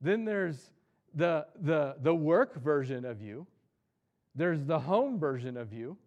Then 0.01 0.25
there's 0.25 0.71
the, 1.13 1.47
the, 1.61 1.95
the 2.01 2.13
work 2.13 2.61
version 2.61 3.05
of 3.05 3.21
you. 3.21 3.47
There's 4.35 4.63
the 4.63 4.79
home 4.79 5.19
version 5.19 5.57
of 5.57 5.73
you. 5.73 5.97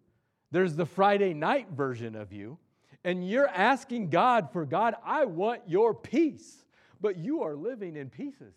There's 0.51 0.75
the 0.75 0.85
Friday 0.85 1.33
night 1.33 1.67
version 1.71 2.15
of 2.15 2.31
you. 2.31 2.57
And 3.03 3.27
you're 3.27 3.47
asking 3.47 4.09
God 4.09 4.51
for 4.51 4.65
God, 4.65 4.95
I 5.03 5.25
want 5.25 5.61
your 5.67 5.93
peace. 5.93 6.65
But 7.01 7.17
you 7.17 7.43
are 7.43 7.55
living 7.55 7.95
in 7.95 8.09
pieces 8.09 8.53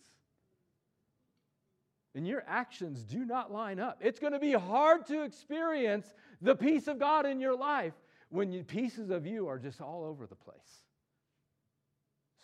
and 2.15 2.27
your 2.27 2.45
actions 2.47 3.05
do 3.05 3.25
not 3.25 3.53
line 3.53 3.81
up. 3.81 3.99
It's 4.01 4.19
going 4.19 4.33
to 4.33 4.39
be 4.39 4.53
hard 4.53 5.07
to 5.07 5.23
experience 5.23 6.07
the 6.41 6.55
peace 6.55 6.89
of 6.89 6.99
God 6.99 7.27
in 7.27 7.41
your 7.41 7.57
life 7.57 7.95
when 8.29 8.65
pieces 8.65 9.11
of 9.11 9.27
you 9.27 9.49
are 9.49 9.59
just 9.59 9.81
all 9.81 10.05
over 10.05 10.27
the 10.27 10.35
place. 10.35 10.83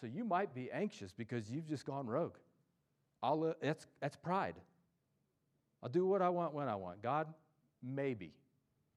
So 0.01 0.07
you 0.07 0.25
might 0.25 0.55
be 0.55 0.71
anxious 0.71 1.13
because 1.13 1.51
you've 1.51 1.69
just 1.69 1.85
gone 1.85 2.07
rogue. 2.07 2.37
I'll, 3.23 3.45
uh, 3.45 3.53
that's, 3.61 3.87
that's 4.01 4.17
pride. 4.17 4.55
I'll 5.83 5.89
do 5.89 6.07
what 6.07 6.23
I 6.23 6.29
want 6.29 6.55
when 6.55 6.69
I 6.69 6.75
want. 6.75 7.03
God, 7.03 7.27
maybe 7.83 8.33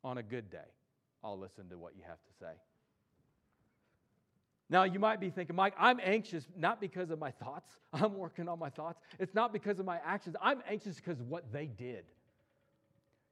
on 0.04 0.18
a 0.18 0.24
good 0.24 0.50
day, 0.50 0.58
I'll 1.24 1.38
listen 1.38 1.70
to 1.70 1.78
what 1.78 1.96
you 1.96 2.04
have 2.08 2.18
to 2.18 2.34
say. 2.40 2.54
Now, 4.70 4.84
you 4.84 5.00
might 5.00 5.20
be 5.20 5.30
thinking, 5.30 5.56
Mike, 5.56 5.74
I'm 5.78 6.00
anxious 6.02 6.48
not 6.58 6.80
because 6.80 7.12
of 7.12 7.20
my 7.20 7.32
thoughts. 7.32 7.70
I'm 7.94 8.16
working 8.16 8.48
on 8.48 8.58
my 8.58 8.70
thoughts. 8.70 9.02
It's 9.20 9.36
not 9.36 9.52
because 9.52 9.80
of 9.80 9.86
my 9.86 10.00
actions. 10.06 10.36
I'm 10.42 10.64
anxious 10.68 10.96
because 10.96 11.20
of 11.20 11.28
what 11.28 11.52
they 11.52 11.66
did. 11.66 12.06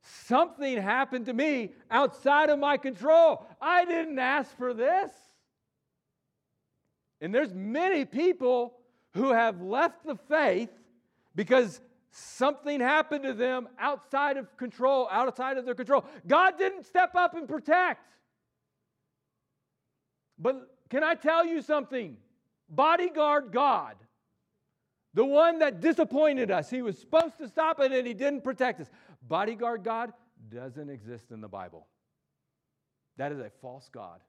Something 0.01 0.81
happened 0.81 1.25
to 1.25 1.33
me 1.33 1.71
outside 1.89 2.49
of 2.49 2.59
my 2.59 2.77
control. 2.77 3.45
I 3.61 3.85
didn't 3.85 4.19
ask 4.19 4.55
for 4.57 4.73
this. 4.73 5.11
And 7.21 7.33
there's 7.33 7.53
many 7.53 8.05
people 8.05 8.75
who 9.13 9.31
have 9.31 9.61
left 9.61 10.05
the 10.05 10.15
faith 10.15 10.69
because 11.35 11.81
something 12.11 12.79
happened 12.79 13.23
to 13.23 13.33
them 13.33 13.67
outside 13.77 14.37
of 14.37 14.55
control, 14.57 15.07
outside 15.11 15.57
of 15.57 15.65
their 15.65 15.75
control. 15.75 16.05
God 16.27 16.57
didn't 16.57 16.85
step 16.85 17.15
up 17.15 17.35
and 17.35 17.47
protect. 17.47 18.05
But 20.37 20.67
can 20.89 21.03
I 21.03 21.15
tell 21.15 21.45
you 21.45 21.61
something? 21.61 22.17
Bodyguard 22.69 23.51
God, 23.51 23.95
the 25.13 25.25
one 25.25 25.59
that 25.59 25.81
disappointed 25.81 26.51
us, 26.51 26.69
he 26.69 26.81
was 26.81 26.97
supposed 26.97 27.37
to 27.39 27.47
stop 27.47 27.79
it 27.79 27.91
and 27.91 28.07
he 28.07 28.13
didn't 28.13 28.43
protect 28.43 28.79
us. 28.79 28.87
Bodyguard 29.27 29.83
God 29.83 30.13
doesn't 30.49 30.89
exist 30.89 31.31
in 31.31 31.41
the 31.41 31.47
Bible. 31.47 31.87
That 33.17 33.31
is 33.31 33.39
a 33.39 33.51
false 33.61 33.89
God. 33.91 34.21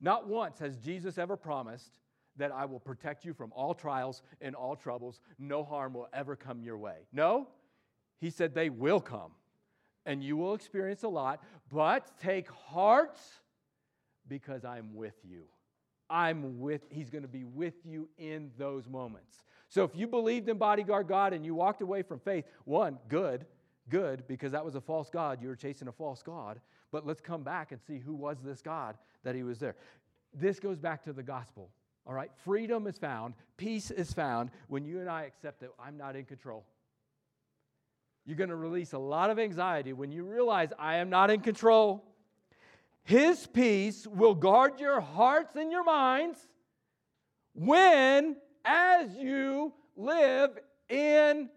Not 0.00 0.26
once 0.26 0.58
has 0.60 0.76
Jesus 0.78 1.18
ever 1.18 1.36
promised 1.36 1.92
that 2.40 2.52
I 2.52 2.64
will 2.64 2.80
protect 2.80 3.24
you 3.24 3.32
from 3.32 3.52
all 3.54 3.74
trials 3.74 4.22
and 4.40 4.54
all 4.54 4.76
troubles. 4.76 5.20
No 5.38 5.64
harm 5.64 5.94
will 5.94 6.08
ever 6.12 6.36
come 6.36 6.62
your 6.62 6.78
way. 6.78 7.06
No, 7.12 7.48
he 8.20 8.30
said 8.30 8.54
they 8.54 8.70
will 8.70 9.00
come 9.00 9.32
and 10.06 10.22
you 10.22 10.36
will 10.36 10.54
experience 10.54 11.02
a 11.02 11.08
lot, 11.08 11.42
but 11.70 12.18
take 12.18 12.50
heart 12.50 13.18
because 14.28 14.64
I'm 14.64 14.94
with 14.94 15.14
you. 15.24 15.44
I'm 16.08 16.58
with, 16.58 16.82
he's 16.90 17.10
going 17.10 17.22
to 17.22 17.28
be 17.28 17.44
with 17.44 17.74
you 17.84 18.08
in 18.18 18.50
those 18.58 18.88
moments. 18.88 19.44
So 19.68 19.84
if 19.84 19.94
you 19.94 20.08
believed 20.08 20.48
in 20.48 20.58
bodyguard 20.58 21.06
God 21.06 21.32
and 21.32 21.44
you 21.44 21.54
walked 21.54 21.82
away 21.82 22.02
from 22.02 22.18
faith, 22.18 22.44
one, 22.64 22.98
good, 23.08 23.46
good, 23.88 24.24
because 24.26 24.52
that 24.52 24.64
was 24.64 24.74
a 24.74 24.80
false 24.80 25.08
God. 25.08 25.40
You 25.40 25.48
were 25.48 25.56
chasing 25.56 25.86
a 25.86 25.92
false 25.92 26.22
God. 26.22 26.60
But 26.90 27.06
let's 27.06 27.20
come 27.20 27.44
back 27.44 27.70
and 27.70 27.80
see 27.80 27.98
who 27.98 28.14
was 28.14 28.38
this 28.42 28.60
God 28.60 28.96
that 29.22 29.36
he 29.36 29.44
was 29.44 29.60
there. 29.60 29.76
This 30.34 30.58
goes 30.58 30.78
back 30.78 31.04
to 31.04 31.12
the 31.12 31.22
gospel. 31.22 31.70
All 32.10 32.16
right? 32.16 32.30
Freedom 32.44 32.88
is 32.88 32.98
found, 32.98 33.34
peace 33.56 33.92
is 33.92 34.12
found 34.12 34.50
when 34.66 34.84
you 34.84 34.98
and 34.98 35.08
I 35.08 35.22
accept 35.22 35.60
that 35.60 35.70
I'm 35.78 35.96
not 35.96 36.16
in 36.16 36.24
control. 36.24 36.66
You're 38.26 38.36
going 38.36 38.50
to 38.50 38.56
release 38.56 38.94
a 38.94 38.98
lot 38.98 39.30
of 39.30 39.38
anxiety 39.38 39.92
when 39.92 40.10
you 40.10 40.24
realize 40.24 40.70
I 40.76 40.96
am 40.96 41.08
not 41.08 41.30
in 41.30 41.40
control. 41.40 42.04
His 43.04 43.46
peace 43.46 44.08
will 44.08 44.34
guard 44.34 44.80
your 44.80 45.00
hearts 45.00 45.54
and 45.54 45.70
your 45.70 45.84
minds 45.84 46.40
when, 47.54 48.34
as 48.64 49.14
you 49.14 49.72
live 49.96 50.58
in 50.88 51.48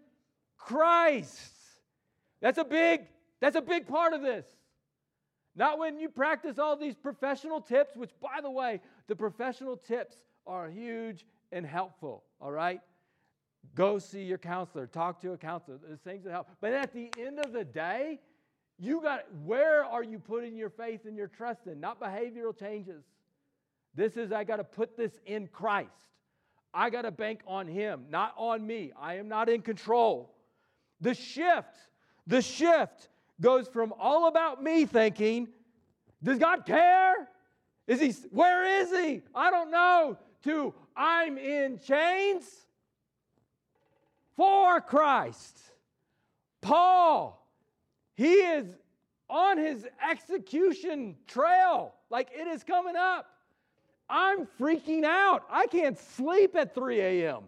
Christ. 0.56 1.52
That's 2.40 2.58
a 2.58 2.64
big, 2.64 3.00
that's 3.40 3.56
a 3.56 3.62
big 3.62 3.88
part 3.88 4.12
of 4.12 4.22
this. 4.22 4.46
Not 5.56 5.80
when 5.80 5.98
you 5.98 6.08
practice 6.08 6.60
all 6.60 6.76
these 6.76 6.94
professional 6.94 7.60
tips, 7.60 7.96
which, 7.96 8.10
by 8.20 8.40
the 8.40 8.50
way, 8.50 8.80
the 9.08 9.16
professional 9.16 9.76
tips 9.76 10.14
are 10.46 10.68
huge 10.68 11.24
and 11.52 11.64
helpful, 11.64 12.24
all 12.40 12.52
right? 12.52 12.80
Go 13.74 13.98
see 13.98 14.22
your 14.22 14.38
counselor, 14.38 14.86
talk 14.86 15.20
to 15.22 15.32
a 15.32 15.36
counselor, 15.38 15.78
there's 15.86 16.00
things 16.00 16.24
that 16.24 16.32
help. 16.32 16.48
But 16.60 16.72
at 16.72 16.92
the 16.92 17.10
end 17.18 17.38
of 17.40 17.52
the 17.52 17.64
day, 17.64 18.20
you 18.78 19.00
got 19.00 19.24
where 19.44 19.84
are 19.84 20.02
you 20.02 20.18
putting 20.18 20.56
your 20.56 20.70
faith 20.70 21.04
and 21.06 21.16
your 21.16 21.28
trust 21.28 21.66
in? 21.66 21.80
Not 21.80 22.00
behavioral 22.00 22.58
changes. 22.58 23.04
This 23.94 24.16
is 24.16 24.32
I 24.32 24.44
got 24.44 24.56
to 24.56 24.64
put 24.64 24.96
this 24.96 25.12
in 25.26 25.46
Christ. 25.46 25.90
I 26.72 26.90
got 26.90 27.02
to 27.02 27.12
bank 27.12 27.40
on 27.46 27.68
him, 27.68 28.06
not 28.10 28.34
on 28.36 28.66
me. 28.66 28.92
I 29.00 29.14
am 29.14 29.28
not 29.28 29.48
in 29.48 29.62
control. 29.62 30.34
The 31.00 31.14
shift, 31.14 31.76
the 32.26 32.42
shift 32.42 33.08
goes 33.40 33.68
from 33.68 33.94
all 33.98 34.26
about 34.26 34.62
me 34.62 34.84
thinking, 34.84 35.48
does 36.22 36.38
God 36.38 36.66
care? 36.66 37.28
Is 37.86 38.00
he 38.00 38.12
where 38.30 38.80
is 38.80 38.90
he? 38.90 39.22
I 39.34 39.50
don't 39.50 39.70
know. 39.70 40.18
To 40.44 40.74
I'm 40.96 41.38
in 41.38 41.80
chains 41.80 42.44
for 44.36 44.80
Christ. 44.80 45.58
Paul 46.60 47.44
he 48.14 48.32
is 48.32 48.66
on 49.28 49.58
his 49.58 49.86
execution 50.08 51.16
trail, 51.26 51.94
like 52.10 52.28
it 52.32 52.46
is 52.46 52.62
coming 52.62 52.96
up. 52.96 53.26
I'm 54.08 54.46
freaking 54.60 55.04
out. 55.04 55.44
I 55.50 55.66
can't 55.66 55.98
sleep 55.98 56.54
at 56.54 56.74
3 56.74 57.00
a.m. 57.00 57.44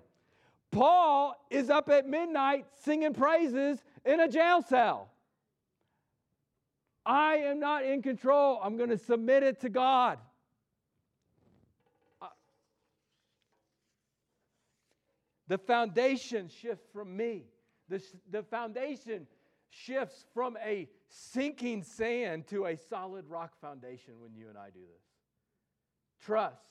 Paul 0.71 1.37
is 1.51 1.71
up 1.71 1.89
at 1.89 2.09
midnight 2.09 2.67
singing 2.83 3.15
praises 3.15 3.79
in 4.05 4.21
a 4.21 4.29
jail 4.29 4.63
cell. 4.63 5.11
I 7.05 7.37
am 7.37 7.61
not 7.61 7.85
in 7.85 8.03
control. 8.03 8.59
I'm 8.63 8.77
going 8.77 8.91
to 8.91 8.99
submit 8.99 9.45
it 9.45 9.61
to 9.61 9.69
God. 9.69 10.19
Uh, 12.21 12.27
the 15.49 15.59
foundation 15.59 16.49
shifts 16.49 16.87
from 16.93 17.17
me. 17.17 17.45
The, 17.89 18.03
the 18.31 18.43
foundation 18.43 19.27
shifts 19.71 20.25
from 20.35 20.57
a 20.65 20.89
sinking 21.09 21.83
sand 21.83 22.47
to 22.49 22.67
a 22.67 22.77
solid 22.77 23.27
rock 23.29 23.53
foundation 23.61 24.21
when 24.21 24.35
you 24.35 24.49
and 24.49 24.59
I 24.59 24.71
do 24.71 24.81
this. 24.81 25.03
Trust 26.25 26.63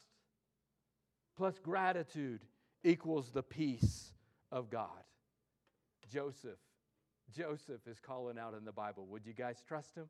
plus 1.38 1.60
gratitude 1.60 2.42
equals 2.84 3.32
the 3.32 3.44
peace 3.44 4.12
of 4.52 4.70
God. 4.70 4.90
Joseph, 6.12 6.60
Joseph 7.36 7.82
is 7.88 8.00
calling 8.00 8.38
out 8.38 8.54
in 8.54 8.64
the 8.64 8.72
Bible. 8.72 9.06
Would 9.08 9.26
you 9.26 9.34
guys 9.34 9.62
trust 9.68 9.96
him? 9.96 10.08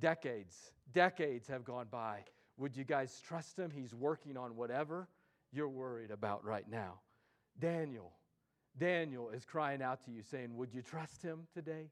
Decades, 0.00 0.72
decades 0.92 1.48
have 1.48 1.64
gone 1.64 1.86
by. 1.90 2.20
Would 2.56 2.76
you 2.76 2.84
guys 2.84 3.20
trust 3.26 3.58
him? 3.58 3.70
He's 3.70 3.94
working 3.94 4.36
on 4.36 4.56
whatever 4.56 5.08
you're 5.52 5.68
worried 5.68 6.10
about 6.10 6.44
right 6.44 6.68
now. 6.68 7.00
Daniel, 7.58 8.12
Daniel 8.78 9.30
is 9.30 9.44
crying 9.44 9.82
out 9.82 10.04
to 10.04 10.10
you, 10.10 10.22
saying, 10.22 10.56
Would 10.56 10.74
you 10.74 10.82
trust 10.82 11.22
him 11.22 11.46
today? 11.54 11.90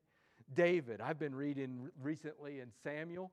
David, 0.55 1.01
I've 1.01 1.19
been 1.19 1.35
reading 1.35 1.89
recently 2.03 2.61
in 2.61 2.69
Samuel. 2.83 3.31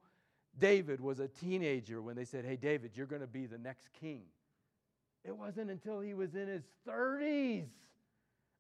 David 0.58 1.02
was 1.02 1.20
a 1.20 1.28
teenager 1.28 2.02
when 2.02 2.16
they 2.16 2.26
said, 2.26 2.46
Hey, 2.46 2.56
David, 2.56 2.92
you're 2.96 3.08
going 3.08 3.22
to 3.22 3.28
be 3.28 3.46
the 3.46 3.58
next 3.58 3.90
king. 4.00 4.24
It 5.26 5.36
wasn't 5.36 5.70
until 5.70 6.00
he 6.00 6.14
was 6.14 6.36
in 6.36 6.48
his 6.48 6.64
30s 6.88 7.68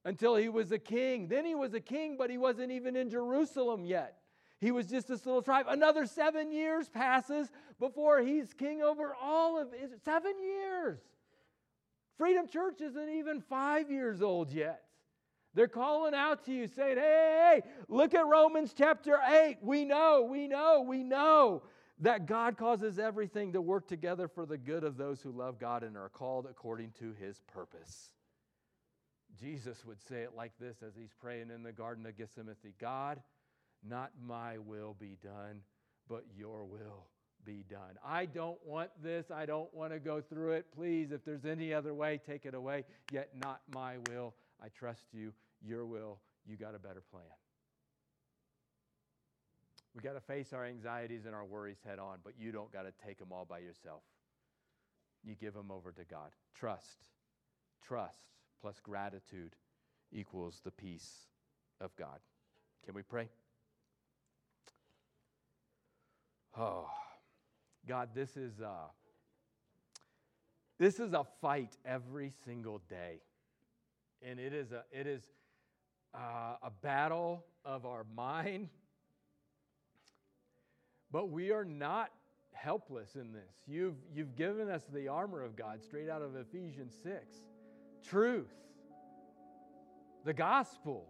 until 0.05 0.35
he 0.35 0.49
was 0.49 0.71
a 0.71 0.79
king. 0.79 1.27
Then 1.27 1.45
he 1.45 1.55
was 1.55 1.73
a 1.73 1.79
king, 1.79 2.15
but 2.17 2.29
he 2.29 2.37
wasn't 2.37 2.71
even 2.71 2.95
in 2.95 3.09
Jerusalem 3.09 3.85
yet. 3.85 4.17
He 4.59 4.71
was 4.71 4.87
just 4.87 5.07
this 5.07 5.25
little 5.25 5.41
tribe. 5.41 5.67
Another 5.69 6.05
seven 6.05 6.51
years 6.51 6.89
passes 6.89 7.49
before 7.79 8.21
he's 8.21 8.53
king 8.53 8.81
over 8.81 9.15
all 9.21 9.59
of 9.59 9.73
it. 9.73 9.91
Seven 10.03 10.33
years. 10.41 10.99
Freedom 12.19 12.47
Church 12.49 12.81
isn't 12.81 13.09
even 13.09 13.39
five 13.39 13.89
years 13.89 14.21
old 14.21 14.51
yet. 14.51 14.83
They're 15.53 15.69
calling 15.69 16.13
out 16.13 16.45
to 16.45 16.53
you 16.53 16.67
saying, 16.67 16.97
hey, 16.97 17.61
hey, 17.63 17.69
look 17.87 18.13
at 18.13 18.27
Romans 18.27 18.73
chapter 18.77 19.17
8. 19.25 19.59
We 19.61 19.85
know, 19.85 20.27
we 20.29 20.45
know, 20.45 20.83
we 20.85 21.01
know 21.01 21.63
that 22.01 22.27
God 22.27 22.57
causes 22.57 22.99
everything 22.99 23.53
to 23.53 23.61
work 23.61 23.87
together 23.87 24.27
for 24.27 24.45
the 24.45 24.57
good 24.57 24.83
of 24.83 24.97
those 24.97 25.21
who 25.21 25.31
love 25.31 25.59
God 25.59 25.81
and 25.81 25.95
are 25.95 26.09
called 26.09 26.45
according 26.45 26.91
to 26.99 27.13
his 27.13 27.39
purpose. 27.47 28.09
Jesus 29.39 29.85
would 29.85 30.01
say 30.01 30.17
it 30.17 30.35
like 30.35 30.51
this 30.59 30.83
as 30.85 30.95
he's 30.97 31.13
praying 31.21 31.49
in 31.55 31.63
the 31.63 31.71
Garden 31.71 32.05
of 32.05 32.17
Gethsemane 32.17 32.55
God, 32.79 33.21
not 33.81 34.11
my 34.21 34.57
will 34.57 34.93
be 34.99 35.17
done, 35.23 35.61
but 36.09 36.25
your 36.35 36.65
will 36.65 37.07
be 37.45 37.63
done. 37.69 37.97
I 38.05 38.25
don't 38.25 38.57
want 38.65 38.89
this. 39.01 39.31
I 39.31 39.45
don't 39.45 39.73
want 39.73 39.93
to 39.93 39.99
go 39.99 40.21
through 40.21 40.53
it. 40.53 40.65
Please, 40.75 41.11
if 41.11 41.23
there's 41.25 41.45
any 41.45 41.73
other 41.73 41.93
way, 41.93 42.19
take 42.25 42.45
it 42.45 42.53
away. 42.53 42.85
Yet 43.11 43.29
not 43.41 43.61
my 43.73 43.95
will. 44.09 44.33
I 44.63 44.67
trust 44.69 45.05
you. 45.13 45.33
Your 45.65 45.85
will. 45.85 46.19
You 46.47 46.55
got 46.55 46.75
a 46.75 46.79
better 46.79 47.03
plan. 47.11 47.23
We 49.95 50.01
got 50.01 50.13
to 50.13 50.21
face 50.21 50.53
our 50.53 50.65
anxieties 50.65 51.25
and 51.25 51.33
our 51.33 51.45
worries 51.45 51.79
head 51.85 51.99
on, 51.99 52.19
but 52.23 52.33
you 52.39 52.51
don't 52.51 52.71
got 52.71 52.83
to 52.83 52.93
take 53.05 53.17
them 53.19 53.29
all 53.31 53.45
by 53.45 53.59
yourself. 53.59 54.01
You 55.23 55.35
give 55.35 55.53
them 55.53 55.71
over 55.71 55.91
to 55.91 56.03
God. 56.05 56.31
Trust. 56.55 57.03
Trust 57.85 58.19
plus 58.61 58.79
gratitude 58.81 59.55
equals 60.11 60.61
the 60.63 60.71
peace 60.71 61.27
of 61.81 61.95
God. 61.95 62.19
Can 62.85 62.93
we 62.93 63.01
pray? 63.01 63.29
Oh, 66.57 66.89
God, 67.87 68.09
this 68.13 68.37
is 68.37 68.59
a, 68.59 68.75
this 70.77 70.99
is 70.99 71.13
a 71.13 71.25
fight 71.41 71.75
every 71.85 72.33
single 72.45 72.81
day. 72.89 73.21
And 74.21 74.39
it 74.39 74.53
is 74.53 74.71
a, 74.71 74.83
it 74.91 75.07
is 75.07 75.23
uh, 76.13 76.55
a 76.61 76.71
battle 76.81 77.45
of 77.63 77.85
our 77.85 78.05
mind. 78.15 78.69
But 81.11 81.29
we 81.29 81.51
are 81.51 81.65
not 81.65 82.11
helpless 82.51 83.15
in 83.15 83.31
this. 83.31 83.55
You've, 83.67 83.95
you've 84.13 84.35
given 84.35 84.69
us 84.69 84.83
the 84.93 85.07
armor 85.07 85.43
of 85.43 85.55
God 85.55 85.81
straight 85.83 86.09
out 86.09 86.21
of 86.21 86.35
Ephesians 86.35 86.93
6 87.03 87.37
truth, 88.07 88.53
the 90.25 90.33
gospel. 90.33 91.05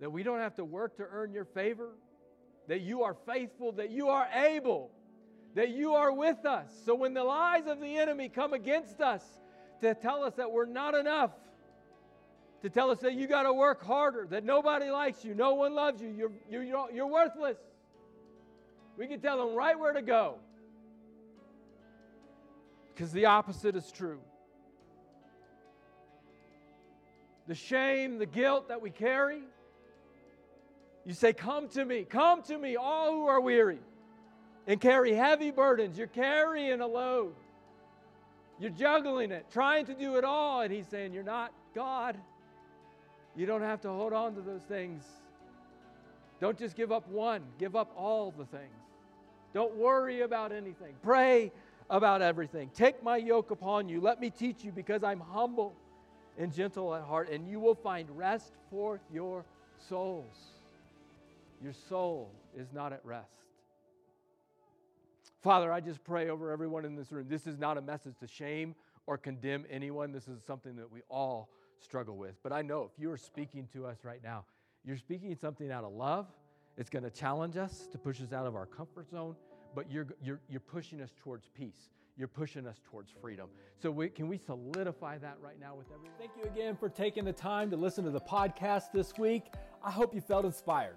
That 0.00 0.10
we 0.10 0.22
don't 0.22 0.40
have 0.40 0.56
to 0.56 0.64
work 0.64 0.96
to 0.96 1.04
earn 1.08 1.32
your 1.32 1.44
favor, 1.44 1.90
that 2.68 2.80
you 2.80 3.02
are 3.02 3.14
faithful, 3.26 3.72
that 3.72 3.90
you 3.90 4.08
are 4.08 4.28
able, 4.34 4.90
that 5.54 5.70
you 5.70 5.94
are 5.94 6.12
with 6.12 6.44
us. 6.44 6.70
So 6.84 6.94
when 6.94 7.14
the 7.14 7.24
lies 7.24 7.66
of 7.66 7.80
the 7.80 7.96
enemy 7.96 8.28
come 8.28 8.52
against 8.52 9.00
us 9.00 9.22
to 9.80 9.94
tell 9.94 10.24
us 10.24 10.34
that 10.34 10.50
we're 10.50 10.66
not 10.66 10.94
enough, 10.94 11.32
to 12.62 12.70
tell 12.70 12.90
us 12.90 13.00
that 13.00 13.14
you 13.14 13.26
got 13.26 13.42
to 13.42 13.52
work 13.52 13.84
harder, 13.84 14.26
that 14.30 14.44
nobody 14.44 14.90
likes 14.90 15.24
you, 15.24 15.34
no 15.34 15.54
one 15.54 15.74
loves 15.74 16.00
you, 16.00 16.08
you're, 16.08 16.32
you're, 16.48 16.90
you're 16.92 17.06
worthless, 17.06 17.58
we 18.96 19.06
can 19.06 19.20
tell 19.20 19.44
them 19.44 19.56
right 19.56 19.78
where 19.78 19.92
to 19.92 20.02
go. 20.02 20.36
Because 22.94 23.10
the 23.12 23.26
opposite 23.26 23.74
is 23.74 23.90
true. 23.90 24.20
The 27.48 27.54
shame, 27.54 28.18
the 28.18 28.26
guilt 28.26 28.68
that 28.68 28.80
we 28.80 28.90
carry, 28.90 29.42
you 31.04 31.14
say, 31.14 31.32
Come 31.32 31.68
to 31.70 31.84
me, 31.84 32.04
come 32.04 32.42
to 32.42 32.58
me, 32.58 32.76
all 32.76 33.12
who 33.12 33.26
are 33.26 33.40
weary 33.40 33.78
and 34.66 34.80
carry 34.80 35.12
heavy 35.12 35.50
burdens. 35.50 35.98
You're 35.98 36.06
carrying 36.06 36.80
a 36.80 36.86
load. 36.86 37.34
You're 38.60 38.70
juggling 38.70 39.32
it, 39.32 39.46
trying 39.50 39.86
to 39.86 39.94
do 39.94 40.16
it 40.16 40.24
all. 40.24 40.60
And 40.60 40.72
he's 40.72 40.86
saying, 40.86 41.12
You're 41.12 41.24
not 41.24 41.52
God. 41.74 42.16
You 43.34 43.46
don't 43.46 43.62
have 43.62 43.80
to 43.82 43.88
hold 43.88 44.12
on 44.12 44.34
to 44.34 44.40
those 44.40 44.62
things. 44.62 45.04
Don't 46.40 46.58
just 46.58 46.76
give 46.76 46.92
up 46.92 47.08
one, 47.08 47.42
give 47.58 47.76
up 47.76 47.92
all 47.96 48.32
the 48.36 48.44
things. 48.44 48.70
Don't 49.54 49.76
worry 49.76 50.22
about 50.22 50.52
anything. 50.52 50.94
Pray 51.02 51.52
about 51.90 52.22
everything. 52.22 52.70
Take 52.74 53.02
my 53.02 53.16
yoke 53.16 53.50
upon 53.50 53.88
you. 53.88 54.00
Let 54.00 54.20
me 54.20 54.30
teach 54.30 54.64
you 54.64 54.72
because 54.72 55.04
I'm 55.04 55.20
humble 55.20 55.74
and 56.38 56.52
gentle 56.52 56.94
at 56.94 57.02
heart, 57.02 57.30
and 57.30 57.46
you 57.48 57.60
will 57.60 57.74
find 57.74 58.08
rest 58.16 58.52
for 58.70 59.00
your 59.12 59.44
souls. 59.78 60.61
Your 61.62 61.72
soul 61.72 62.34
is 62.56 62.72
not 62.72 62.92
at 62.92 63.04
rest. 63.04 63.28
Father, 65.42 65.72
I 65.72 65.80
just 65.80 66.02
pray 66.04 66.28
over 66.28 66.50
everyone 66.50 66.84
in 66.84 66.96
this 66.96 67.12
room. 67.12 67.26
This 67.28 67.46
is 67.46 67.58
not 67.58 67.76
a 67.76 67.80
message 67.80 68.14
to 68.20 68.26
shame 68.26 68.74
or 69.06 69.16
condemn 69.16 69.64
anyone. 69.70 70.12
This 70.12 70.28
is 70.28 70.42
something 70.44 70.76
that 70.76 70.90
we 70.90 71.00
all 71.08 71.50
struggle 71.78 72.16
with. 72.16 72.34
But 72.42 72.52
I 72.52 72.62
know 72.62 72.90
if 72.92 73.00
you 73.00 73.10
are 73.10 73.16
speaking 73.16 73.68
to 73.72 73.86
us 73.86 73.98
right 74.04 74.22
now, 74.22 74.44
you're 74.84 74.96
speaking 74.96 75.34
something 75.36 75.70
out 75.70 75.84
of 75.84 75.92
love. 75.92 76.26
It's 76.76 76.90
going 76.90 77.04
to 77.04 77.10
challenge 77.10 77.56
us 77.56 77.88
to 77.92 77.98
push 77.98 78.20
us 78.20 78.32
out 78.32 78.46
of 78.46 78.56
our 78.56 78.66
comfort 78.66 79.10
zone, 79.10 79.36
but 79.74 79.90
you're, 79.90 80.06
you're, 80.22 80.40
you're 80.48 80.60
pushing 80.60 81.00
us 81.00 81.10
towards 81.22 81.48
peace. 81.48 81.90
You're 82.16 82.28
pushing 82.28 82.66
us 82.66 82.80
towards 82.90 83.10
freedom. 83.20 83.48
So, 83.80 83.90
we, 83.90 84.08
can 84.10 84.28
we 84.28 84.36
solidify 84.36 85.18
that 85.18 85.38
right 85.40 85.58
now 85.58 85.74
with 85.74 85.86
everyone? 85.92 86.14
Thank 86.18 86.32
you 86.36 86.44
again 86.44 86.76
for 86.76 86.88
taking 86.88 87.24
the 87.24 87.32
time 87.32 87.70
to 87.70 87.76
listen 87.76 88.04
to 88.04 88.10
the 88.10 88.20
podcast 88.20 88.92
this 88.92 89.16
week. 89.18 89.44
I 89.82 89.90
hope 89.90 90.14
you 90.14 90.20
felt 90.20 90.44
inspired 90.44 90.96